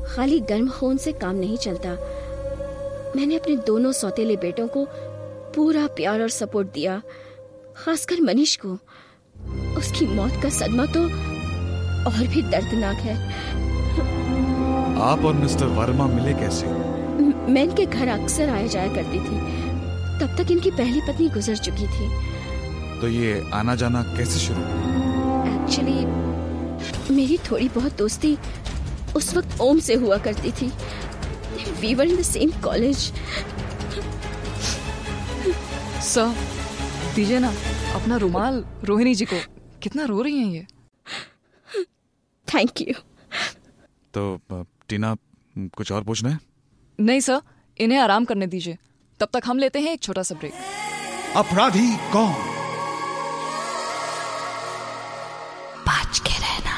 खाली 0.05 0.39
गर्म 0.39 0.69
खून 0.69 0.97
से 0.97 1.11
काम 1.11 1.35
नहीं 1.35 1.57
चलता। 1.57 1.89
मैंने 3.15 3.35
अपने 3.35 3.55
दोनों 3.55 3.91
सौतेले 3.91 4.35
बेटों 4.35 4.67
को 4.67 4.85
पूरा 5.55 5.85
प्यार 5.87 6.21
और 6.21 6.29
सपोर्ट 6.29 6.73
दिया 6.73 7.01
खासकर 7.77 8.21
मनीष 8.21 8.55
को। 8.55 8.77
उसकी 9.77 10.05
मौत 10.05 10.41
का 10.43 10.49
सदमा 10.49 10.85
तो 10.85 11.03
और 12.09 12.27
भी 12.27 12.41
दर्दनाक 12.41 12.95
है। 12.95 13.15
आप 15.01 15.25
और 15.25 15.33
मिस्टर 15.33 15.65
वर्मा 15.65 16.07
मिले 16.07 16.33
कैसे? 16.33 16.67
मैं 17.51 17.63
इनके 17.63 17.85
घर 17.85 18.07
अक्सर 18.07 18.49
आया 18.49 18.67
जाया 18.67 18.93
करती 18.95 19.19
थी। 19.19 19.62
तब 20.23 20.35
तक 20.37 20.51
इनकी 20.51 20.71
पहली 20.71 20.99
पत्नी 21.01 21.27
गुजर 21.29 21.57
चुकी 21.59 21.87
थी। 21.87 22.05
तो 22.99 23.07
ये 23.09 23.31
आना 23.53 23.73
जाना 23.75 24.01
कैसे 24.17 24.39
शुरू 24.39 24.61
एक्चुअली 25.49 27.15
मेरी 27.15 27.37
थोड़ी 27.49 27.67
बहुत 27.69 27.97
दोस्ती 27.97 28.37
उस 29.15 29.33
वक्त 29.35 29.59
ओम 29.61 29.79
से 29.79 29.93
हुआ 29.95 30.17
करती 30.27 30.51
थी। 30.51 30.67
We 31.81 31.93
were 31.93 32.07
in 32.07 32.15
the 32.17 32.21
same 32.21 32.51
college 32.61 32.97
sir 36.03 36.33
दीजिए 37.15 37.39
ना 37.39 37.51
अपना 37.95 38.17
रुमाल 38.17 38.63
रोहिणी 38.83 39.15
जी 39.15 39.25
को। 39.25 39.41
कितना 39.83 40.05
रो 40.05 40.21
रही 40.21 40.37
हैं 40.37 40.47
ये। 40.47 40.65
थैंक 42.47 42.81
यू 42.81 42.93
तो 44.13 44.39
टीना 44.89 45.15
कुछ 45.75 45.91
और 45.91 46.03
पूछना 46.03 46.29
है? 46.29 46.39
नहीं 46.99 47.19
सर 47.19 47.41
इन्हें 47.79 47.99
आराम 47.99 48.25
करने 48.25 48.47
दीजिए। 48.47 48.77
तब 49.19 49.27
तक 49.33 49.41
हम 49.45 49.57
लेते 49.57 49.79
हैं 49.79 49.93
एक 49.93 50.01
छोटा 50.01 50.23
सा 50.23 50.35
ब्रेक 50.35 50.53
अपराधी 51.37 51.87
कौन? 52.11 52.33
बच 55.87 56.19
के 56.19 56.33
रहना। 56.39 56.75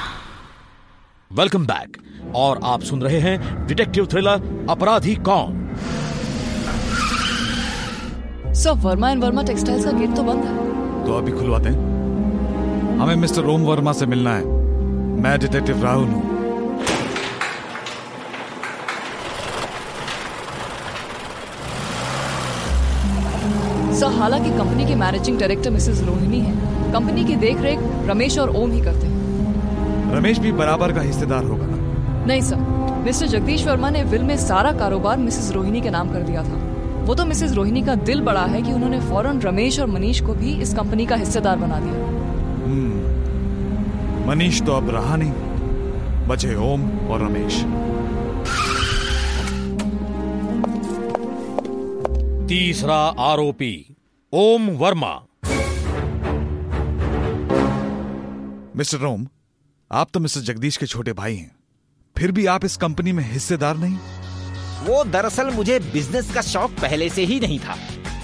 वेलकम 1.32 1.66
बैक 1.66 1.98
और 2.36 2.60
आप 2.64 2.82
सुन 2.82 3.02
रहे 3.02 3.20
हैं 3.20 3.66
डिटेक्टिव 3.68 4.06
थ्रिलर 4.06 4.68
अपराधी 4.70 5.16
कौन? 5.30 5.64
Sir 8.54 8.72
Verma 8.72 9.10
and 9.10 9.24
Verma 9.24 9.44
textiles 9.44 9.86
का 9.86 9.92
गेट 9.92 10.16
तो 10.16 10.24
बंद 10.24 10.44
है। 10.44 11.06
तो 11.06 11.18
अभी 11.18 11.32
खुलवाते 11.32 11.70
हैं। 11.70 13.00
हमें 13.00 13.16
मिस्टर 13.16 13.42
रोम 13.42 13.62
वर्मा 13.62 13.94
से 13.94 14.06
मिलना 14.06 14.36
है। 14.36 14.46
मैं 15.22 15.40
डिटेक्टिव 15.40 15.84
राहुल 15.84 16.08
हूँ। 16.08 16.35
सर 23.96 24.12
हालाँकि 24.12 24.50
कंपनी 24.50 24.86
के 24.86 24.96
मैनेजिंग 24.96 25.40
डायरेक्टर 25.40 25.70
मिसेस 25.72 26.02
रोहिणी 26.04 26.40
है। 26.40 26.92
कंपनी 26.94 27.24
की 27.26 27.36
देख 27.36 27.62
रेख 27.62 27.80
रमेश 28.08 28.38
और 28.40 28.50
ओम 28.56 28.72
ही 28.72 28.82
करते 28.82 29.08
हैं। 29.08 30.14
रमेश 30.14 30.40
भी 30.40 30.52
बराबर 30.52 30.92
का 30.92 31.02
हिस्सेदार 31.02 31.44
होगा 31.44 31.66
ना? 31.66 31.78
नहीं 32.26 32.42
सर 32.42 32.58
मिस्टर 33.06 33.28
जगदीश 33.28 33.66
वर्मा 33.68 33.90
ने 33.90 34.04
विल 34.04 34.24
में 34.24 34.38
सारा 34.38 34.72
कारोबार 34.72 35.18
मिसेस 35.18 35.52
रोहिणी 35.52 35.82
के 35.82 35.90
नाम 35.90 36.12
कर 36.14 36.22
दिया 36.22 36.44
था। 36.44 36.62
वो 37.06 37.16
तो 37.16 37.26
मिसेस 37.26 37.52
रोहिणी 37.54 37.82
का 37.82 37.96
दिल 37.96 38.22
बड़ा 38.22 38.46
है 38.46 38.62
कि 38.62 38.74
उन्होंने 38.74 39.00
फ़ौरन 39.00 39.42
रमेश 39.42 39.80
और 39.80 39.88
मनीष 39.88 40.22
को 40.22 40.34
भी 40.34 40.54
इस 40.62 40.74
कंपनी 40.74 41.06
का 41.06 41.16
हिस्सेदार 41.16 41.58
बना 41.58 41.80
दिया। 41.80 42.14
मनीष 44.28 44.62
तो 44.62 44.72
अब 44.72 44.90
रहा 44.90 45.16
नहीं। 45.16 46.28
बचे 46.28 46.56
ओम 46.64 46.82
और 47.10 47.22
रमेश। 47.22 47.64
तीसरा 52.48 52.96
आरोपी 53.20 53.96
ओम 54.34 54.68
वर्मा। 54.70 55.14
मिस्टर 58.76 58.98
रोम 58.98 59.26
आप 59.92 60.10
तो 60.14 60.20
मिस्टर 60.20 60.42
जगदीश 60.42 60.78
के 60.78 60.86
छोटे 60.86 61.14
भाई 61.14 61.36
हैं। 61.36 61.56
फिर 62.18 62.32
भी 62.32 62.46
आप 62.46 62.66
इस 62.66 62.78
कंपनी 62.78 63.12
में 63.12 63.24
हिस्सेदार 63.32 63.78
नहीं? 63.78 63.98
वो 64.84 65.04
दरअसल 65.04 65.50
मुझे 65.52 65.80
बिज़नेस 65.80 66.34
का 66.34 66.42
शौक 66.42 66.72
पहले 66.72 67.10
से 67.10 67.26
ही 67.26 67.40
नहीं 67.40 67.60
था। 67.60 67.78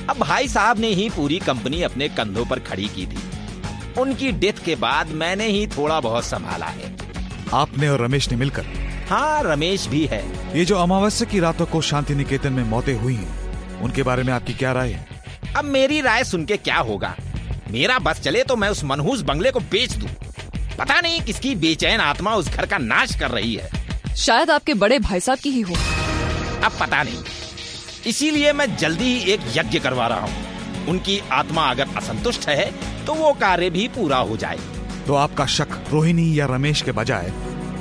अब 0.10 0.18
भाई 0.18 0.48
साहब 0.48 0.80
ने 0.80 0.88
ही 0.88 1.10
पूरी 1.10 1.40
कंपनी 1.40 1.82
अपने 1.82 2.10
कंधों 2.10 2.46
पर 2.46 2.60
खड़ी 2.60 2.88
की 2.88 3.08
थी। 3.08 4.02
उनकी 4.02 4.32
डेथ 4.32 4.64
के 4.66 4.76
बाद 4.76 5.12
मैंने 5.16 5.48
ही 5.48 5.68
थोड़ा 5.68 6.00
बहुत 6.00 6.24
संभाला 6.24 6.66
है। 6.66 6.96
आपने 7.54 7.90
और 7.90 8.06
रमेश 8.06 8.32
ने 8.32 8.38
मिलकर? 8.38 8.66
हाँ 9.10 9.44
रमेश 9.44 9.88
भी 9.88 10.06
है। 10.06 10.24
ये 10.58 10.66
जो 10.66 10.76
अमावस्या 10.76 11.30
की 11.30 11.40
रातों 11.40 11.66
को 11.66 11.82
शांति 11.82 12.16
निकेतन 12.16 12.54
में 12.54 12.64
मौतें 12.64 12.96
हुई 12.96 13.16
हैं 13.16 13.41
उनके 13.84 14.04
बारे 14.04 14.24
में 14.24 14.34
आपकी 14.34 14.54
क्या 14.54 14.72
राय 14.72 14.92
है? 14.92 15.08
अब 15.58 15.66
मेरी 15.66 16.02
राय 16.02 16.24
सुन 16.24 16.46
के 16.46 16.58
क्या 16.58 16.78
होगा? 16.78 17.16
मेरा 17.72 17.98
बस 18.00 18.20
चले 18.20 18.44
तो 18.44 18.56
मैं 18.56 18.70
उस 18.70 18.84
मनहूस 18.84 19.22
बंगले 19.22 19.52
को 19.52 19.60
बेच 19.72 19.94
दूँ। 19.94 20.10
पता 20.80 21.00
नहीं 21.02 21.22
किसकी 21.22 21.56
बेचैन 21.56 22.00
आत्मा 22.00 22.36
उस 22.36 22.50
घर 22.50 22.66
का 22.66 22.78
नाश 22.78 23.16
कर 23.16 23.32
रही 23.32 23.54
है। 23.56 24.16
शायद 24.18 24.52
आपके 24.52 24.74
बड़े 24.74 25.00
भाई 25.00 25.20
साहब 25.20 25.40
की 25.40 25.50
ही 25.50 25.62
हो। 25.62 25.76
अब 26.64 26.72
पता 26.80 27.02
नहीं। 27.04 27.24
इसीलिए 28.08 28.54
मैं 28.54 28.76
जल्दी 28.78 29.04
ही 29.04 29.32
एक 29.34 29.42
यज्ञ 29.56 29.80
करवा 29.80 30.08
रहा 30.08 30.20
हूँ। 30.20 30.88
उनकी 30.90 31.20
आत्मा 31.32 31.70
अगर 31.72 31.88
असंतुष्ट 31.98 32.48
है 32.50 32.72
तो 33.06 33.14
वो 33.14 33.32
कार्य 33.34 33.70
भी 33.70 33.88
पूरा 33.88 34.18
हो 34.18 34.38
जाए। 34.38 34.60
तो 35.08 35.16
आपका 35.16 35.46
शक 35.46 35.78
रोहिणी 35.92 36.40
या 36.40 36.46
रमेश 36.46 36.82
के 36.82 36.92
बजाय 36.92 37.32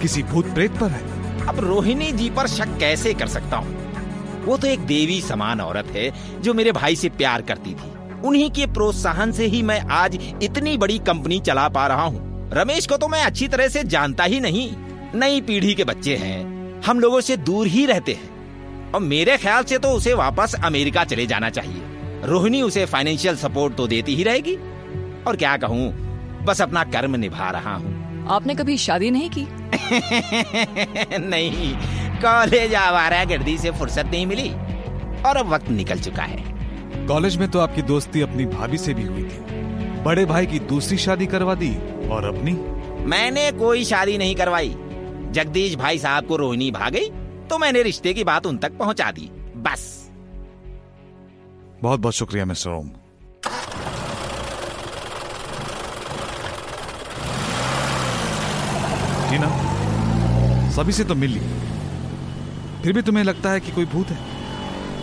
किसी 0.02 0.23
भूत 0.23 0.54
प्रेत 0.54 0.73
पर 0.73 0.90
है? 0.90 1.02
अब 1.47 1.61
रोहिणी 1.61 2.11
जी 2.12 2.30
पर 2.30 2.47
शक 2.47 2.76
कैसे 2.80 3.14
कर 3.14 3.28
सकता 3.28 3.57
हूँ? 3.57 3.89
वो 4.44 4.56
तो 4.56 4.66
एक 4.66 4.80
देवी 4.80 5.20
समान 5.20 5.61
औरत 5.61 5.87
है 5.87 6.11
जो 6.42 6.54
मेरे 6.54 6.73
भाई 6.73 6.97
से 6.97 7.09
प्यार 7.09 7.42
करती 7.42 7.70
थी। 7.70 7.92
उन्हीं 8.25 8.50
के 8.50 8.66
प्रोत्साहन 8.66 9.32
से 9.32 9.47
ही 9.47 9.62
मैं 9.62 9.80
आज 9.80 10.18
इतनी 10.42 10.76
बड़ी 10.78 10.99
कंपनी 10.99 11.40
चला 11.40 11.68
पा 11.68 11.87
रहा 11.87 12.02
हूँ। 12.02 12.50
रमेश 12.52 12.87
को 12.87 12.97
तो 12.97 13.09
मैं 13.09 13.23
अच्छी 13.25 13.49
तरह 13.49 13.68
से 13.68 13.85
जानता 13.85 14.25
ही 14.25 14.40
नहीं। 14.40 14.70
नई 15.14 15.40
पीढ़ी 15.40 15.75
के 15.75 15.85
बच्चे 15.85 16.16
हैं। 16.16 16.82
हम 16.82 17.00
लोगों 17.00 17.20
से 17.20 17.37
दूर 17.37 17.66
ही 17.66 17.87
रहते 17.87 18.12
हैं। 18.12 18.92
और 18.92 19.00
मेरे 19.00 19.37
ख्याल 19.37 19.64
से 19.64 19.78
तो 19.78 19.88
उसे 19.88 20.14
वापस 20.14 20.54
अमेरिका 20.64 21.04
चले 21.04 21.26
जाना 21.26 21.50
चाहिए। 21.50 21.82
रोहिणी 22.25 22.62
उसे 22.62 22.85
फाइनेंशियल 22.87 23.37
सपोर्ट 23.37 23.76
तो 23.76 23.87
देती 23.87 24.14
ही 24.14 24.23
रहेगी। 24.23 24.56
और 25.26 25.37
क्या 25.37 25.56
कहूँ 25.56 25.92
बस 26.44 26.62
अपना 26.62 26.85
कर्म 26.85 27.16
निभा 27.16 27.50
रहा 27.50 27.75
हूँ। 27.75 28.26
आपने 28.28 28.54
कभी 28.54 28.76
शादी 28.78 29.11
नहीं 29.11 29.30
की? 29.30 29.47
नहीं। 31.18 31.75
कॉलेज 32.21 32.75
आवारा 32.75 33.25
गर्दी 33.25 33.57
से 33.59 33.71
फुर्सत 33.71 34.07
नहीं 34.07 34.27
मिली। 34.27 34.49
और 35.23 35.37
अब 35.37 35.49
वक्त 35.49 35.69
निकल 35.71 36.00
चुका 36.00 36.23
है। 36.23 37.07
कॉलेज 37.07 37.37
में 37.37 37.49
तो 37.50 37.59
आपकी 37.59 37.83
दोस्ती 37.83 38.21
अपनी 38.21 38.45
भाभी 38.47 38.79
से 38.79 38.95
भी 38.95 39.05
हुई 39.05 39.23
थी। 39.23 40.03
बड़े 40.03 40.25
भाई 40.25 40.47
की 40.47 40.59
दूसरी 40.69 40.99
शादी 40.99 41.27
करवा 41.27 41.55
दी 41.55 41.75
और 42.09 42.25
अपनी? 42.25 42.53
मैंने 43.07 43.50
कोई 43.53 43.85
शादी 43.85 44.19
नहीं 44.19 44.35
करवाई। 44.35 44.75
जगदीश 45.33 45.75
भाई 45.77 45.99
साहब 45.99 46.27
को 46.27 46.37
रोहिणी 46.37 46.71
भाग 46.71 46.93
गई 46.93 47.09
तो 47.49 47.59
मैंने 47.59 47.83
रिश्ते 47.83 48.12
की 48.15 48.25
बात 48.25 48.47
उन 48.47 48.59
तक 48.59 48.77
पहुँचा 48.79 49.11
दी। 49.11 49.31
बस। 49.57 50.11
बहुत 51.83 52.00
बहुत 52.00 52.15
शुक्रिया 52.15 52.45
मिस्टर 52.45 52.71
ओम। 52.71 52.89
टीना 59.31 59.50
सभी 60.71 60.93
से 60.93 61.05
तो 61.05 61.15
मिल। 61.15 61.31
ली 61.31 61.41
फिर 62.83 62.93
भी 62.93 63.03
तुम्हें 63.03 63.25
लगता 63.25 63.51
है 63.51 63.61
कि 63.61 63.73
कोई 63.73 63.85
भूत 63.87 64.07
है? 64.07 64.19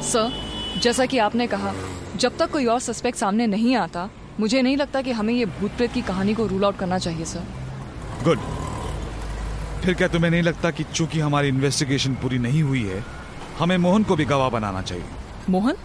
सर 0.04 0.80
जैसा 0.82 1.06
कि 1.06 1.18
आपने 1.18 1.48
कहा 1.48 1.74
जब 2.16 2.38
तक 2.38 2.52
कोई 2.52 2.66
और 2.66 2.80
सस्पेक्ट 2.80 3.18
सामने 3.18 3.48
नहीं 3.48 3.76
आता 3.76 4.10
मुझे 4.40 4.62
नहीं 4.62 4.78
लगता 4.78 5.02
कि 5.02 5.12
हमें 5.12 5.34
ये 5.34 5.46
भूत 5.60 5.72
प्रेत 5.72 5.92
की 5.94 6.02
कहानी 6.02 6.34
को 6.34 6.46
रूल 6.48 6.66
आउट 6.66 6.78
करना 6.78 6.98
चाहिए 6.98 7.26
सर। 7.26 7.44
गुड 8.24 8.40
फिर 9.84 9.94
क्या 9.94 10.08
तुम्हें 10.08 10.30
नहीं 10.32 10.42
लगता 10.42 10.72
कि 10.72 10.84
चूँकि 10.84 11.20
हमारी 11.20 11.48
इन्वेस्टिगेशन 11.48 12.14
पूरी 12.14 12.38
नहीं 12.40 12.64
हुई 12.64 12.84
है 12.84 13.04
हमें 13.60 13.78
मोहन 13.78 14.04
को 14.04 14.16
भी 14.16 14.26
गवाह 14.26 14.50
बनाना 14.50 14.82
चाहिए? 14.82 15.06
मोहन? 15.50 15.76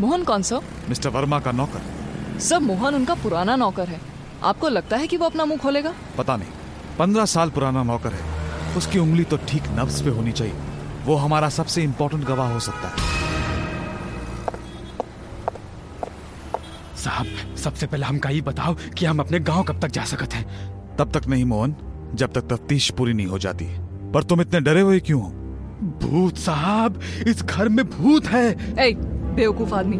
मोहन 0.00 0.24
कौन 0.24 0.42
सर? 0.42 0.60
मिस्टर 0.88 1.08
वर्मा 1.08 1.38
का 1.40 1.52
नौकर। 1.52 2.38
सर 2.40 2.58
मोहन 2.60 2.94
उनका 2.94 3.14
पुराना 3.14 3.56
नौकर 3.56 3.88
है। 3.88 4.00
आपको 4.42 4.68
लगता 4.68 4.96
है 4.96 5.06
कि 5.06 5.16
वो 5.16 5.26
अपना 5.26 5.44
मुँह 5.44 5.58
खोलेगा? 5.58 5.94
पता 6.18 6.36
नहीं 6.36 6.96
पंद्रह 6.98 7.24
साल 7.26 7.50
पुराना 7.50 7.82
नौकर 7.82 8.12
है। 8.12 8.76
उसकी 8.76 8.98
उंगली 8.98 9.24
तो 9.24 9.36
ठीक 9.48 9.68
नब्स 9.78 10.00
पे 10.02 10.10
होनी 10.10 10.32
चाहिए। 10.32 10.67
वो 11.08 11.14
हमारा 11.16 11.48
सबसे 11.48 11.82
इंपॉर्टेंट 11.82 12.24
गवाह 12.24 12.52
हो 12.52 12.60
सकता 12.60 12.88
है। 12.88 12.96
साहब 16.96 17.26
सबसे 17.56 17.86
पहले 17.86 18.06
हमका 18.06 18.30
ये 18.30 18.40
बताओ 18.40 18.74
कि 18.98 19.06
हम 19.06 19.18
अपने 19.18 19.40
गाँव 19.40 19.62
कब 19.62 19.80
तक 19.80 19.88
जा 19.88 20.04
सकते 20.04 20.36
हैं? 20.36 20.46
तब 20.96 21.12
तक 21.12 21.26
नहीं 21.28 21.44
मोहन। 21.44 21.74
जब 22.14 22.32
तक 22.32 22.40
तफ्तीश 22.40 22.90
पूरी 22.90 23.12
नहीं 23.12 23.26
हो 23.26 23.38
जाती। 23.38 23.64
पर 24.12 24.22
तुम 24.22 24.40
इतने 24.40 24.60
डरे 24.60 24.80
हुए 24.80 25.00
क्यों 25.00 25.22
हो? 25.22 25.28
भूत 26.02 26.36
साहब 26.36 27.00
इस 27.26 27.42
घर 27.42 27.68
में 27.68 27.84
भूत 27.90 28.26
है। 28.26 28.76
ए 28.86 28.92
बेवकूफ़ 29.34 29.74
आदमी। 29.74 29.96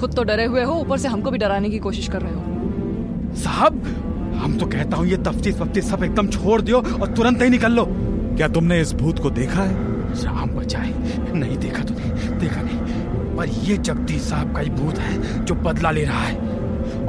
खुद 0.00 0.14
तो 0.14 0.24
डरे 0.24 0.44
हुए 0.44 0.62
हो 0.62 0.74
ऊपर 0.74 0.98
से 0.98 1.08
हमको 1.08 1.30
भी 1.30 1.38
डराने 1.38 1.70
की 1.70 1.78
कोशिश 1.78 2.08
कर 2.08 2.22
रहे 2.22 2.34
हो। 2.34 3.36
साहब 3.36 3.82
हम 4.42 4.58
तो 4.58 4.66
कहता 4.66 4.96
हूँ 4.96 5.06
ये 5.06 5.16
तफ्तीश 5.16 5.54
वफ्तीश 5.54 5.84
सब 5.84 6.04
एकदम 6.04 6.28
छोड़ 6.28 6.60
दियो 6.62 6.78
और 6.78 7.14
तुरंत 7.14 7.42
ही 7.42 7.48
निकल 7.48 7.72
लो। 7.72 7.86
क्या 8.36 8.48
तुमने 8.48 8.80
इस 8.80 8.92
भूत 8.92 9.18
को 9.18 9.30
देखा 9.30 9.62
है? 9.62 9.91
राम 10.14 10.50
बचाए। 10.50 10.92
नहीं 11.34 11.58
देखा 11.58 11.82
तूने? 11.82 12.38
देखा 12.38 12.62
नहीं। 12.62 13.36
पर 13.36 13.48
ये 13.48 13.76
जगदीश 13.76 14.22
साहब 14.22 14.54
का 14.54 14.60
ही 14.60 14.70
भूत 14.70 14.98
है 14.98 15.44
जो 15.44 15.54
बदला 15.54 15.90
ले 15.90 16.04
रहा 16.04 16.20
है। 16.20 16.50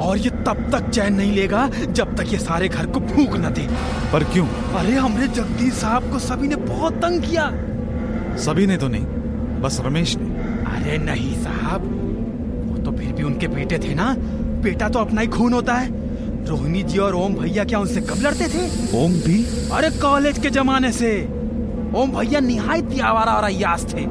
और 0.00 0.18
ये 0.18 0.30
तब 0.30 0.68
तक 0.72 0.88
चैन 0.90 1.14
नहीं 1.14 1.32
लेगा 1.32 1.68
जब 1.68 2.14
तक 2.16 2.32
ये 2.32 2.38
सारे 2.38 2.68
घर 2.68 2.86
को 2.86 3.00
फूक 3.00 3.36
न 3.36 3.52
दे। 3.52 3.68
पर 4.12 4.24
क्यों? 4.24 4.46
अरे 4.46 4.92
हमने 4.92 5.28
जगदीश 5.28 5.72
साहब 5.72 6.10
को 6.12 6.18
सभी 6.18 6.48
ने 6.48 6.56
बहुत 6.56 6.94
तंग 6.94 7.22
किया। 7.22 7.50
सभी 8.36 8.66
ने 8.66 8.76
तो 8.76 8.88
नहीं 8.88 9.04
बस 9.62 9.80
रमेश 9.80 10.16
ने। 10.16 10.30
अरे 10.76 10.98
नहीं 10.98 11.34
साहब 11.42 11.82
वो 12.70 12.78
तो 12.78 12.92
फिर 12.92 13.12
भी 13.12 13.22
उनके 13.22 13.48
बेटे 13.48 13.78
थे 13.78 13.94
ना। 13.94 14.14
बेटा 14.62 14.88
तो 14.88 14.98
अपना 14.98 15.20
ही 15.20 15.26
खून 15.26 15.52
होता 15.52 15.74
है। 15.74 15.88
रोहिणी 16.46 16.82
जी 16.82 16.98
और 16.98 17.14
ओम 17.14 17.34
भैया 17.34 17.64
क्या 17.64 17.78
उनसे 17.78 18.00
कब 18.00 18.22
लड़ते 18.22 18.48
थे? 18.48 18.66
ओम 19.04 19.12
भी? 19.12 19.44
अरे 19.72 19.90
कॉलेज 19.90 20.38
के 20.38 20.50
जमाने 20.50 20.92
से। 20.92 21.43
ओम 21.94 22.10
भैया 22.10 22.40
निहायत 22.40 22.88
ही 22.92 23.00
आवारा 23.00 23.32
और 23.32 23.44
अयास 23.44 23.84
थे। 23.84 24.04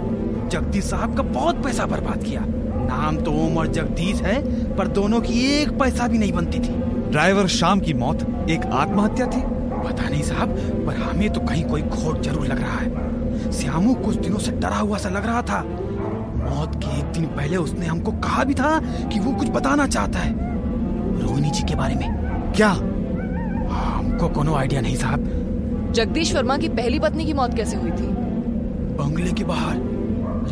जगदीश 0.50 0.84
साहब 0.84 1.16
का 1.18 1.24
बहुत 1.24 1.64
पैसा 1.64 1.86
बर्बाद 1.86 2.24
किया। 2.24 2.42
नाम 2.46 3.18
तो 3.18 3.32
ओम 3.46 3.58
और 3.58 3.68
जगदीश 3.68 4.22
है 4.22 4.76
पर 4.76 4.88
दोनों 4.90 5.20
की 5.22 5.40
एक 5.52 5.72
पैसा 5.80 6.08
भी 6.08 6.18
नहीं 6.18 6.32
बनती 6.34 6.60
थी। 6.60 6.74
ड्राइवर 7.12 7.48
शाम 7.48 7.80
की 7.80 7.94
मौत 7.94 8.24
एक 8.50 8.66
आत्महत्या 8.66 9.28
थी? 9.28 9.42
पता 9.84 10.10
नहीं 10.10 10.22
साहब 10.22 10.56
पर 10.88 10.96
हमें 10.96 11.30
तो 11.34 11.42
कहीं 11.42 11.64
कोई 11.64 11.82
खोट 11.82 12.22
ज़रूर 12.22 12.48
लग 12.48 12.62
रहा 12.62 12.78
है। 12.78 13.52
श्यामू 13.52 13.94
कुछ 13.96 14.16
दिनों 14.16 14.40
से 14.40 14.52
डरा 14.52 14.78
हुआ 14.78 14.98
सा 14.98 15.10
लग 15.10 15.26
रहा 15.26 15.42
था। 15.42 15.62
मौत 16.44 16.76
के 16.76 16.98
एक 17.00 17.12
दिन 17.12 17.26
पहले 17.28 17.58
उसने 17.58 17.86
हमको 17.86 18.12
कहा 18.22 18.44
भी 18.44 18.54
था 18.54 18.80
कि 19.14 19.20
वो 19.20 19.32
कुछ 19.32 19.50
बताना 19.50 19.88
चाहता 19.88 20.20
है। 20.20 20.34
रोहिणी 21.22 21.50
जी 21.50 21.64
के 21.64 21.76
बारे 21.76 21.96
में। 21.96 22.52
क्या? 22.56 22.70
हमको 23.70 24.30
कोनो 24.30 24.56
आइडिया 24.56 24.82
नहीं 24.82 24.96
साहब। 24.96 25.43
जगदीश 25.94 26.34
वर्मा 26.36 26.58
की 26.58 26.70
पहली 26.70 27.00
पत्नी 27.00 27.26
की 27.26 27.34
मौत 27.34 27.54
कैसे 27.54 27.78
हुई 27.78 27.92
थी? 27.92 28.08
बंगले 28.98 29.32
के 29.32 29.44
बाहर 29.44 29.78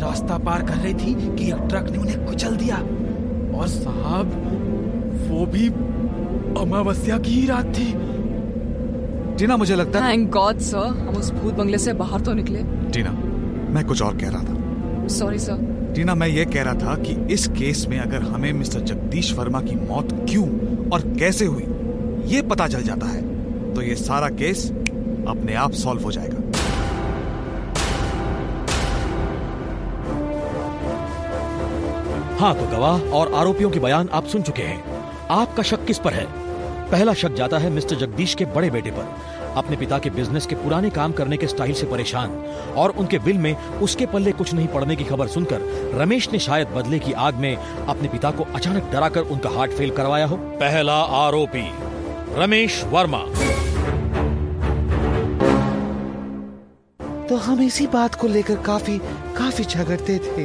रास्ता 0.00 0.36
पार 0.38 0.62
कर 0.62 0.74
रही 0.74 0.94
थी 0.94 1.14
कि 1.36 1.46
एक 1.46 1.66
ट्रक 1.68 1.88
ने 1.90 1.98
उन्हें 1.98 2.24
कुचल 2.26 2.56
दिया। 2.56 2.76
और 3.58 3.66
साहब 3.68 4.26
वो 5.28 5.46
भी 5.46 5.66
अमावस्या 6.60 7.18
की 7.18 7.30
ही 7.30 7.46
रात 7.46 7.66
थी। 7.78 7.92
टीना 9.38 9.56
मुझे 9.56 9.76
लगता 9.76 10.00
है 10.00 10.12
थैंक 10.12 10.30
गॉड 10.30 10.58
सर 10.58 10.86
हम 10.98 11.16
उस 11.16 11.30
भूत 11.32 11.54
बंगले 11.54 11.78
से 11.78 11.92
बाहर 11.92 12.20
तो 12.20 12.32
निकले। 12.32 12.62
टीना 12.92 13.10
मैं 13.74 13.84
कुछ 13.84 14.02
और 14.02 14.16
कह 14.16 14.30
रहा 14.30 14.42
था। 14.42 15.06
सॉरी 15.08 15.38
सर 15.38 15.92
टीना 15.94 16.14
मैं 16.14 16.28
ये 16.28 16.44
कह 16.44 16.62
रहा 16.62 16.74
था 16.74 16.94
कि 17.02 17.14
इस 17.34 17.46
केस 17.48 17.86
में 17.88 17.98
अगर 17.98 18.22
हमें 18.22 18.52
मिस्टर 18.52 18.80
जगदीश 18.80 19.32
वर्मा 19.34 19.60
की 19.60 19.74
मौत 19.88 20.12
क्यों 20.30 20.46
और 20.88 21.00
कैसे 21.18 21.44
हुई 21.44 21.64
ये 22.26 22.42
पता 22.42 22.66
चल 22.68 22.82
जाता 22.82 23.06
है। 23.06 23.20
तो 23.74 23.82
ये 23.82 23.94
सारा 23.96 24.28
केस 24.28 24.70
अपने 25.28 25.54
आप 25.54 25.72
सॉल्व 25.72 26.02
हो 26.02 26.12
जाएगा। 26.12 26.38
हाँ 32.38 32.54
तो 32.54 32.66
गवाह 32.66 33.02
और 33.10 33.34
आरोपियों 33.34 33.70
के 33.70 33.80
बयान 33.80 34.08
आप 34.12 34.26
सुन 34.26 34.42
चुके 34.42 34.62
हैं। 34.62 34.82
आपका 35.30 35.62
शक 35.62 35.84
किस 35.84 35.98
पर 35.98 36.12
है? 36.12 36.26
पहला 36.90 37.12
शक 37.14 37.34
जाता 37.34 37.58
है 37.58 37.70
मिस्टर 37.70 37.96
जगदीश 37.96 38.34
के 38.34 38.44
बड़े 38.44 38.70
बेटे 38.70 38.90
पर। 38.90 39.14
अपने 39.56 39.76
पिता 39.76 39.98
के 39.98 40.10
बिज़नेस 40.10 40.46
के 40.46 40.54
पुराने 40.54 40.90
काम 40.90 41.12
करने 41.12 41.36
के 41.36 41.46
स्टाइल 41.46 41.72
से 41.72 41.86
परेशान 41.86 42.30
और 42.76 42.90
उनके 42.90 43.18
बिल 43.18 43.38
में 43.38 43.54
उसके 43.56 44.06
पल्ले 44.06 44.32
कुछ 44.32 44.52
नहीं 44.54 44.66
पड़ने 44.68 44.96
की 44.96 45.04
खबर 45.04 45.26
सुनकर 45.26 45.90
रमेश 45.94 46.28
ने 46.32 46.38
शायद 46.38 46.68
बदले 46.68 46.98
की 46.98 47.12
आग 47.12 47.34
में 47.34 47.56
अपने 47.56 48.08
पिता 48.08 48.30
को 48.30 48.46
अचानक 48.54 48.90
डराकर 48.92 49.20
उनका 49.20 49.50
हार्ट 49.50 49.72
फेल 49.72 49.90
करवाया 49.90 50.26
हो। 50.26 50.36
पहला 50.36 51.00
आरोपी 51.18 51.68
रमेश 52.34 52.84
वर्मा। 52.84 53.24
तो 57.32 57.36
हम 57.36 57.60
इसी 57.62 57.86
बात 57.86 58.14
को 58.14 58.28
लेकर 58.28 58.56
काफ़ी 58.56 58.96
काफ़ी 59.36 59.64
झगड़ते 59.64 60.16
थे। 60.18 60.44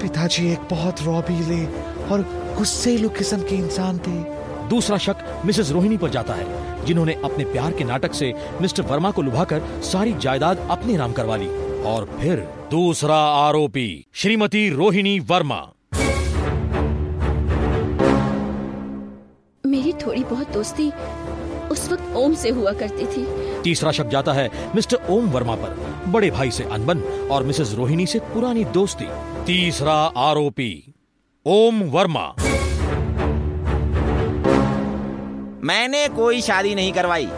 पिताजी 0.00 0.46
एक 0.52 0.60
बहुत 0.70 1.02
रौबीले 1.02 1.64
और 2.08 2.22
गुस्सेलू 2.58 3.08
किस्म 3.08 3.38
के 3.40 3.56
इंसान 3.56 3.98
थे। 3.98 4.14
दूसरा 4.68 4.98
शक 4.98 5.16
मिसेस 5.46 5.70
रोहिणी 5.70 5.96
पर 5.96 6.10
जाता 6.10 6.34
है 6.34 6.86
जिन्होंने 6.86 7.14
अपने 7.24 7.44
प्यार 7.44 7.72
के 7.72 7.84
नाटक 7.84 8.14
से 8.14 8.32
मिस्टर 8.60 8.82
वर्मा 8.82 9.10
को 9.10 9.22
लुभाकर 9.22 9.82
सारी 9.82 10.14
जायदाद 10.14 10.66
अपने 10.70 10.96
नाम 10.96 11.12
करवा 11.12 11.36
ली। 11.36 11.48
और 11.84 12.08
फिर 12.20 12.40
दूसरा 12.70 13.18
आरोपी 13.42 13.88
श्रीमती 14.14 14.68
रोहिणी 14.70 15.18
वर्मा। 15.20 15.60
मेरी 19.64 19.92
थोड़ी 19.92 20.24
बहुत 20.24 20.52
दोस्ती 20.52 20.90
उस 21.70 21.88
वक्त 21.92 22.14
ओम 22.16 22.34
से 22.34 22.50
हुआ 22.50 22.72
करती 22.72 23.06
थी। 23.06 23.26
तीसरा 23.62 23.90
शक 23.92 24.06
जाता 24.06 24.32
है 24.32 24.50
मिस्टर 24.74 25.06
ओम 25.10 25.26
वर्मा 25.26 25.54
पर। 25.54 25.92
बड़े 26.08 26.30
भाई 26.30 26.50
से 26.50 26.64
अनबन 26.64 27.00
और 27.30 27.42
मिसेस 27.42 27.74
रोहिणी 27.74 28.06
से 28.06 28.18
पुरानी 28.32 28.64
दोस्ती। 28.74 29.06
तीसरा 29.46 29.94
आरोपी 30.20 30.94
ओम 31.46 31.82
वर्मा। 31.90 32.26
मैंने 35.64 36.06
कोई 36.08 36.40
शादी 36.40 36.74
नहीं 36.74 36.92
करवाई। 36.92 37.28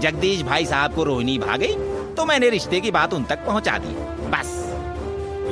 जगदीश 0.00 0.42
भाई 0.42 0.66
साहब 0.66 0.94
को 0.94 1.04
रोहिणी 1.04 1.38
भागी 1.38 1.72
तो 2.14 2.24
मैंने 2.24 2.50
रिश्ते 2.50 2.80
की 2.80 2.90
बात 2.90 3.14
उन 3.14 3.24
तक 3.24 3.46
पहुँचा 3.46 3.78
दी। 3.78 3.94
बस। 4.30 4.60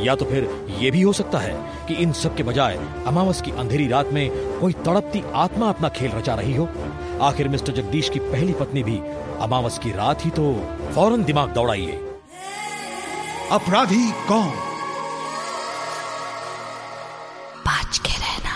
या 0.05 0.15
तो 0.15 0.25
फिर 0.25 0.49
ये 0.81 0.91
भी 0.91 1.03
हो 1.03 1.13
सकता 1.13 1.39
है 1.39 1.55
कि 1.89 1.95
इन 1.95 2.13
सब 2.13 2.37
के 2.37 2.43
बजाय 2.43 2.79
अमावस 3.07 3.43
की 3.43 3.51
अंधेरी 3.51 3.89
रात 3.89 4.13
में 4.13 4.31
कोई 4.61 4.73
तड़पती 4.87 5.23
आत्मा 5.35 5.69
अपना 5.69 5.89
खेल 5.89 6.11
रचा 6.11 6.35
रही 6.35 6.55
हो। 6.55 6.69
आखिर 7.23 7.49
मिस्टर 7.49 7.73
जगदीश 7.73 8.09
की 8.09 8.19
पहली 8.21 8.53
पत्नी 8.53 8.83
भी 8.83 8.99
अमावस 9.41 9.79
की 9.79 9.91
रात 9.91 10.25
ही 10.25 10.31
तो 10.31 10.55
फ़ौरन 10.95 11.25
दिमाग 11.25 11.53
दौड़ाइए 11.53 12.01
अपराधी 13.53 14.11
कौन? 14.11 14.53
बच 17.67 17.99
के 17.99 18.13
रहना। 18.13 18.53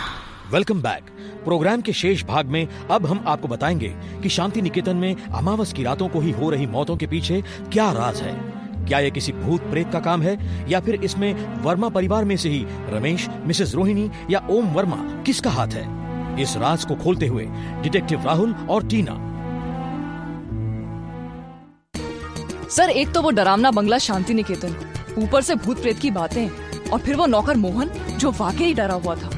वेलकम 0.53 0.83
बैक 0.83 1.11
प्रोग्राम 1.45 1.81
के 1.81 1.93
शेष 1.93 2.25
भाग 2.25 2.47
में 2.47 2.69
अब 2.91 3.07
हम 3.07 3.25
आपको 3.27 3.49
बताएँगे 3.49 3.89
कि 4.23 4.29
शांति 4.29 4.63
निकेतन 4.63 4.97
में 4.97 5.17
अमावस 5.27 5.73
की 5.73 5.83
रातों 5.83 6.09
को 6.09 6.21
ही 6.21 6.31
हो 6.31 6.51
रही 6.51 6.67
मौतों 6.67 6.97
के 6.97 7.07
पीछे 7.07 7.45
क्या 7.73 7.93
राज 7.93 8.21
है। 8.21 8.33
क्या 8.87 8.99
ये 8.99 9.11
किसी 9.11 9.33
भूत 9.33 9.61
प्रेत 9.61 9.93
का 9.93 10.01
काम 10.01 10.23
है 10.23 10.65
या 10.71 10.81
फिर 10.81 10.95
इसमें 10.95 11.63
वर्मा 11.63 11.89
परिवार 11.89 12.25
में 12.25 12.37
से 12.37 12.49
ही 12.49 12.67
रमेश 12.69 13.29
मिसेस 13.45 13.75
रोहिणी 13.75 14.11
या 14.31 14.47
ओम 14.51 14.67
वर्मा 14.67 15.23
किसका 15.23 15.51
हाथ 15.51 15.69
है? 15.69 15.87
इस 16.43 16.57
राज 16.57 16.85
को 16.85 16.95
खोलते 16.95 17.27
हुए 17.27 17.45
डिटेक्टिव 17.83 18.25
राहुल 18.25 18.55
और 18.71 18.87
टीना। 18.87 19.33
सर 22.77 22.91
एक 22.91 23.13
तो 23.13 23.21
वो 23.23 23.31
डरावना 23.31 23.71
बंगला 23.71 23.99
शांति 23.99 24.35
निकेतन 24.35 24.75
ऊपर 25.19 25.43
से 25.43 25.55
भूत 25.55 25.81
प्रेत 25.83 25.99
की 25.99 26.11
बातें 26.11 26.49
और 26.91 26.99
फिर 26.99 27.17
वो 27.17 27.27
नौकर 27.27 27.57
मोहन 27.57 27.91
जो 28.19 28.31
वाकई 28.31 28.73
डरा 28.75 28.95
हुआ 28.95 29.15
था। 29.17 29.31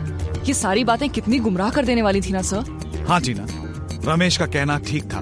ये 0.46 0.54
सारी 0.54 0.84
बातें 0.84 1.08
कितनी 1.10 1.38
गुमराह 1.38 1.70
कर 1.70 1.84
देने 1.84 2.02
वाली 2.02 2.20
थी 2.20 2.32
ना 2.32 2.42
सर? 2.42 3.04
हाँ 3.08 3.20
टीना 3.20 3.46
रमेश 4.04 4.36
का 4.36 4.46
कहना 4.46 4.78
ठीक 4.78 5.04
था। 5.04 5.20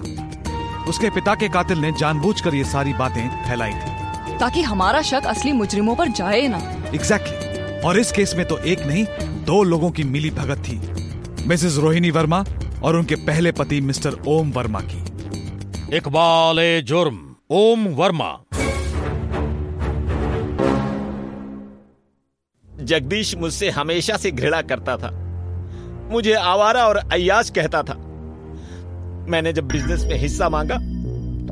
उसके 0.88 1.10
पिता 1.10 1.34
के 1.34 1.48
कातिल 1.48 1.78
ने 1.78 1.92
जानबूझकर 1.92 2.54
ये 2.54 2.64
सारी 2.64 2.92
बातें 2.92 3.28
फैलाई 3.48 3.72
थी। 3.72 4.38
ताकि 4.38 4.62
हमारा 4.62 5.02
शक 5.02 5.26
असली 5.26 5.52
मुजरिमों 5.52 5.96
पर 5.96 6.08
जाए 6.08 6.46
ना। 6.48 6.58
Exactly 6.94 7.36
exactly. 7.36 7.84
और 7.84 7.98
इस 7.98 8.12
केस 8.12 8.34
में 8.36 8.46
तो 8.48 8.58
एक 8.58 8.86
नहीं 8.86 9.04
दो 9.44 9.62
लोगों 9.62 9.90
की 9.90 10.04
मिली 10.04 10.30
भगत 10.30 10.64
थी। 10.68 10.80
मिसेस 11.48 11.76
रोहिणी 11.76 12.10
वर्मा 12.10 12.44
और 12.82 12.96
उनके 12.96 13.14
पहले 13.14 13.52
पति 13.52 13.80
मिस्टर 13.80 14.16
ओम 14.28 14.52
वर्मा 14.52 14.80
की। 14.80 15.96
इकबाल 15.96 16.82
जुर्म। 16.82 17.25
ओम 17.50 17.86
वर्मा। 17.88 18.28
जगदीश 22.82 23.34
मुझसे 23.36 23.68
हमेशा 23.70 24.16
से 24.16 24.30
घृणा 24.30 24.62
करता 24.62 24.96
था। 24.96 25.10
मुझे 26.12 26.32
आवारा 26.32 26.86
और 26.86 26.96
अयाज 26.96 27.50
कहता 27.50 27.82
था। 27.82 27.94
मैंने 29.30 29.52
जब 29.52 29.68
बिज़नेस 29.68 30.04
में 30.04 30.14
हिस्सा 30.14 30.48
मांगा 30.48 30.76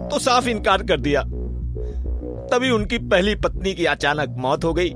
तो 0.09 0.19
साफ़ 0.19 0.49
इनकार 0.49 0.83
कर 0.83 1.01
दिया। 1.01 1.23
तभी 2.49 2.71
उनकी 2.71 2.99
पहली 2.99 3.35
पत्नी 3.35 3.75
की 3.75 3.85
अचानक 3.85 4.35
मौत 4.39 4.65
हो 4.65 4.75
गई। 4.75 4.91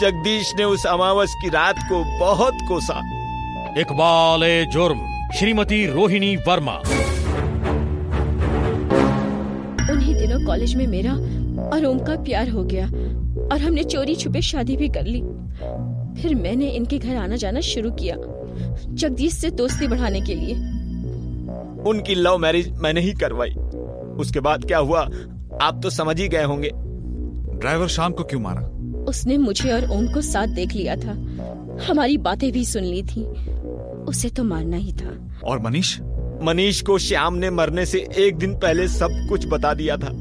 जगदीश 0.00 0.54
ने 0.54 0.64
उस 0.64 0.86
अमावस 0.86 1.34
की 1.42 1.48
रात 1.48 1.78
को 1.78 2.18
बहुत 2.18 2.54
कोसा। 2.68 2.98
इकबाल 3.80 4.40
जुर्म 4.72 5.06
श्रीमती 5.38 5.86
रोहिणी 5.86 6.36
वर्मा। 6.36 6.80
कॉलेज 10.46 10.74
में 10.74 10.86
मेरा 10.86 11.12
और 11.68 11.84
ओम 11.84 11.98
का 11.98 12.16
प्यार 12.16 12.48
हो 12.48 12.64
गया 12.64 12.86
और 13.52 13.60
हमने 13.60 13.84
चोरी 13.84 14.14
छुपे 14.14 14.40
शादी 14.42 14.76
भी 14.76 14.88
कर 14.88 15.06
ली। 15.06 15.20
फिर 16.22 16.34
मैंने 16.34 16.68
इनके 16.68 16.98
घर 16.98 17.16
आना 17.16 17.36
जाना 17.36 17.60
शुरू 17.60 17.90
किया 17.90 18.16
जगदीश 18.86 19.32
से 19.32 19.50
दोस्ती 19.50 19.86
बढ़ाने 19.86 20.20
के 20.20 20.34
लिए। 20.34 20.54
उनकी 21.90 22.14
लव 22.14 22.38
मैरिज 22.38 22.70
मैंने 22.78 23.00
ही 23.00 23.12
करवाई। 23.12 23.50
उसके 24.18 24.40
बाद 24.40 24.64
क्या 24.64 24.78
हुआ 24.78 25.00
आप 25.62 25.80
तो 25.82 25.90
समझ 25.90 26.20
ही 26.20 26.28
गए 26.28 26.44
होंगे। 26.44 26.70
ड्राइवर 27.58 27.88
शाम 27.88 28.12
को 28.12 28.24
क्यों 28.24 28.40
मारा? 28.40 28.60
उसने 29.08 29.36
मुझे 29.38 29.72
और 29.72 29.90
ओम 29.90 30.06
को 30.12 30.20
साथ 30.20 30.46
देख 30.46 30.72
लिया 30.72 30.96
था। 30.96 31.12
हमारी 31.88 32.16
बातें 32.18 32.50
भी 32.52 32.64
सुन 32.64 32.84
ली 32.84 33.02
थी। 33.02 33.24
उसे 34.08 34.28
तो 34.28 34.44
मारना 34.44 34.76
ही 34.76 34.92
था। 34.92 35.14
और 35.44 35.58
मनीष? 35.58 35.98
मनीष 36.42 36.80
को 36.82 36.98
श्याम 36.98 37.34
ने 37.34 37.50
मरने 37.50 37.86
से 37.86 38.06
एक 38.18 38.36
दिन 38.36 38.54
पहले 38.54 38.88
सब 38.88 39.26
कुछ 39.28 39.46
बता 39.46 39.74
दिया 39.74 39.96
था। 39.96 40.12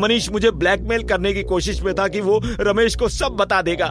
मनीष 0.00 0.28
मुझे 0.30 0.50
ब्लैकमेल 0.52 1.02
करने 1.08 1.32
की 1.32 1.42
कोशिश 1.44 1.82
में 1.82 1.94
था 1.94 2.08
कि 2.08 2.20
वो 2.20 2.40
रमेश 2.60 2.96
को 2.96 3.08
सब 3.10 3.36
बता 3.36 3.62
देगा। 3.62 3.88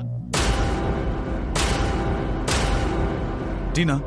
टीना 3.76 4.02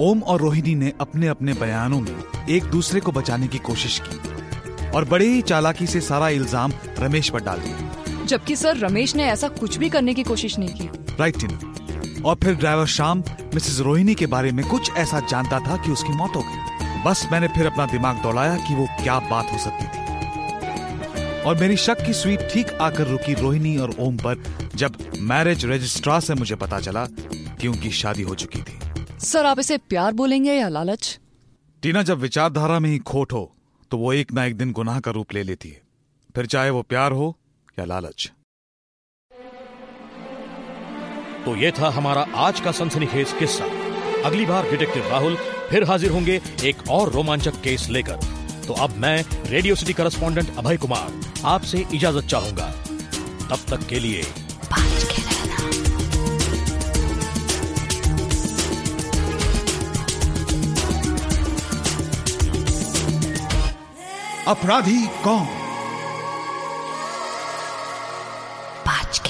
ओम 0.00 0.22
और 0.22 0.40
रोहिणी 0.40 0.74
ने 0.74 0.92
अपने 1.00 1.26
अपने 1.28 1.52
बयानों 1.54 2.00
में 2.00 2.46
एक 2.50 2.64
दूसरे 2.66 3.00
को 3.00 3.12
बचाने 3.12 3.46
की 3.48 3.58
कोशिश 3.60 4.00
की 4.04 4.90
और 4.90 5.04
बड़े 5.04 5.26
ही 5.26 5.42
चालाकी 5.42 5.86
से 5.86 6.00
सारा 6.00 6.28
इल्ज़ाम 6.30 6.72
रमेश 6.98 7.28
पर 7.30 7.40
डाल 7.40 7.58
दिया। 7.58 8.24
जबकि 8.26 8.56
सर 8.56 8.76
रमेश 8.78 9.14
ने 9.16 9.24
ऐसा 9.24 9.48
कुछ 9.50 9.76
भी 9.78 9.88
करने 9.88 10.14
की 10.14 10.22
कोशिश 10.22 10.58
नहीं 10.58 10.74
की। 10.74 10.88
Right 11.20 11.38
Tina. 11.40 12.20
और 12.22 12.36
फिर 12.42 12.54
ड्राइवर 12.54 12.86
शाम 12.88 13.22
मिसेस 13.54 13.80
रोहिणी 13.80 14.14
के 14.14 14.26
बारे 14.26 14.52
में 14.52 14.64
कुछ 14.68 14.90
ऐसा 14.96 15.20
जानता 15.30 15.58
था 15.60 15.76
कि 15.76 15.92
उसकी 15.92 16.16
मौत 16.16 16.36
हो 16.36 16.42
गई। 16.42 17.02
बस 17.04 17.26
मैंने 17.32 17.48
फिर 17.48 17.66
अपना 17.66 17.86
दिमाग 17.86 18.22
दौड़ाया 18.22 18.56
कि 18.58 18.74
वो 18.74 18.86
क्या 19.02 19.18
बात 19.30 19.52
हो 19.52 19.58
सकती 19.58 19.84
थी। 19.86 20.01
और 21.46 21.56
मेरी 21.58 21.76
शक 21.76 22.04
की 22.06 22.12
सुई 22.12 22.36
ठीक 22.50 22.72
आकर 22.82 23.06
रुकी 23.06 23.34
रोहिणी 23.34 23.76
और 23.76 23.94
ओम 24.00 24.16
पर 24.16 24.42
जब 24.74 24.96
मैरिज 25.20 25.64
रजिस्ट्रार 25.66 26.20
से 26.20 26.34
मुझे 26.34 26.56
पता 26.56 26.80
चला 26.80 27.04
कि 27.60 27.68
उनकी 27.68 27.90
शादी 27.92 28.22
हो 28.22 28.34
चुकी 28.34 28.62
थी। 28.62 28.78
सर 29.20 29.46
आप 29.46 29.58
इसे 29.58 29.78
प्यार 29.78 30.12
बोलेंगे 30.12 30.54
या 30.54 30.68
लालच? 30.68 31.18
टीना 31.82 32.02
जब 32.02 32.18
विचारधारा 32.18 32.78
में 32.78 32.90
ही 32.90 32.98
खोट 33.00 33.32
हो 33.32 33.44
तो 33.90 33.98
वो 33.98 34.12
एक 34.12 34.32
ना 34.32 34.44
एक 34.44 34.56
दिन 34.56 34.72
गुनाह 34.72 35.00
का 35.00 35.10
रूप 35.10 35.32
ले 35.34 35.42
लेती 35.42 35.68
है। 35.68 35.80
फिर 36.34 36.46
चाहे 36.46 36.70
वो 36.70 36.82
प्यार 36.82 37.12
हो 37.12 37.36
या 37.78 37.84
लालच। 37.84 38.30
तो 41.44 41.56
ये 41.56 41.70
था 41.70 41.88
हमारा 41.90 42.26
आज 42.38 42.60
का 42.60 42.72
सनसनीखेज 42.72 43.32
किस्सा। 43.38 43.64
अगली 44.24 44.46
बार 44.46 44.70
डिटेक्टिव 44.70 45.08
राहुल 45.08 45.36
फिर 45.70 45.84
हाजिर 45.84 46.10
होंगे 46.10 46.40
एक 46.64 46.88
और 46.90 47.12
रोमांचक 47.12 47.60
केस 47.62 47.88
लेकर। 47.90 48.31
तो 48.66 48.74
अब 48.74 48.96
मैं 48.96 49.24
Radio 49.46 49.74
City 49.74 49.92
correspondent 49.92 50.56
Abhay 50.58 50.76
Kumar 50.76 51.20
आपसे 51.44 51.86
इजाज़त 51.94 52.24
चाहूँगा। 52.24 52.70
तब 53.50 53.58
तक 53.70 53.86
के 53.86 54.00
लिए। 54.00 54.22
अपराधी 64.48 65.06
कौन? 65.24 65.46
रहना 68.96 69.21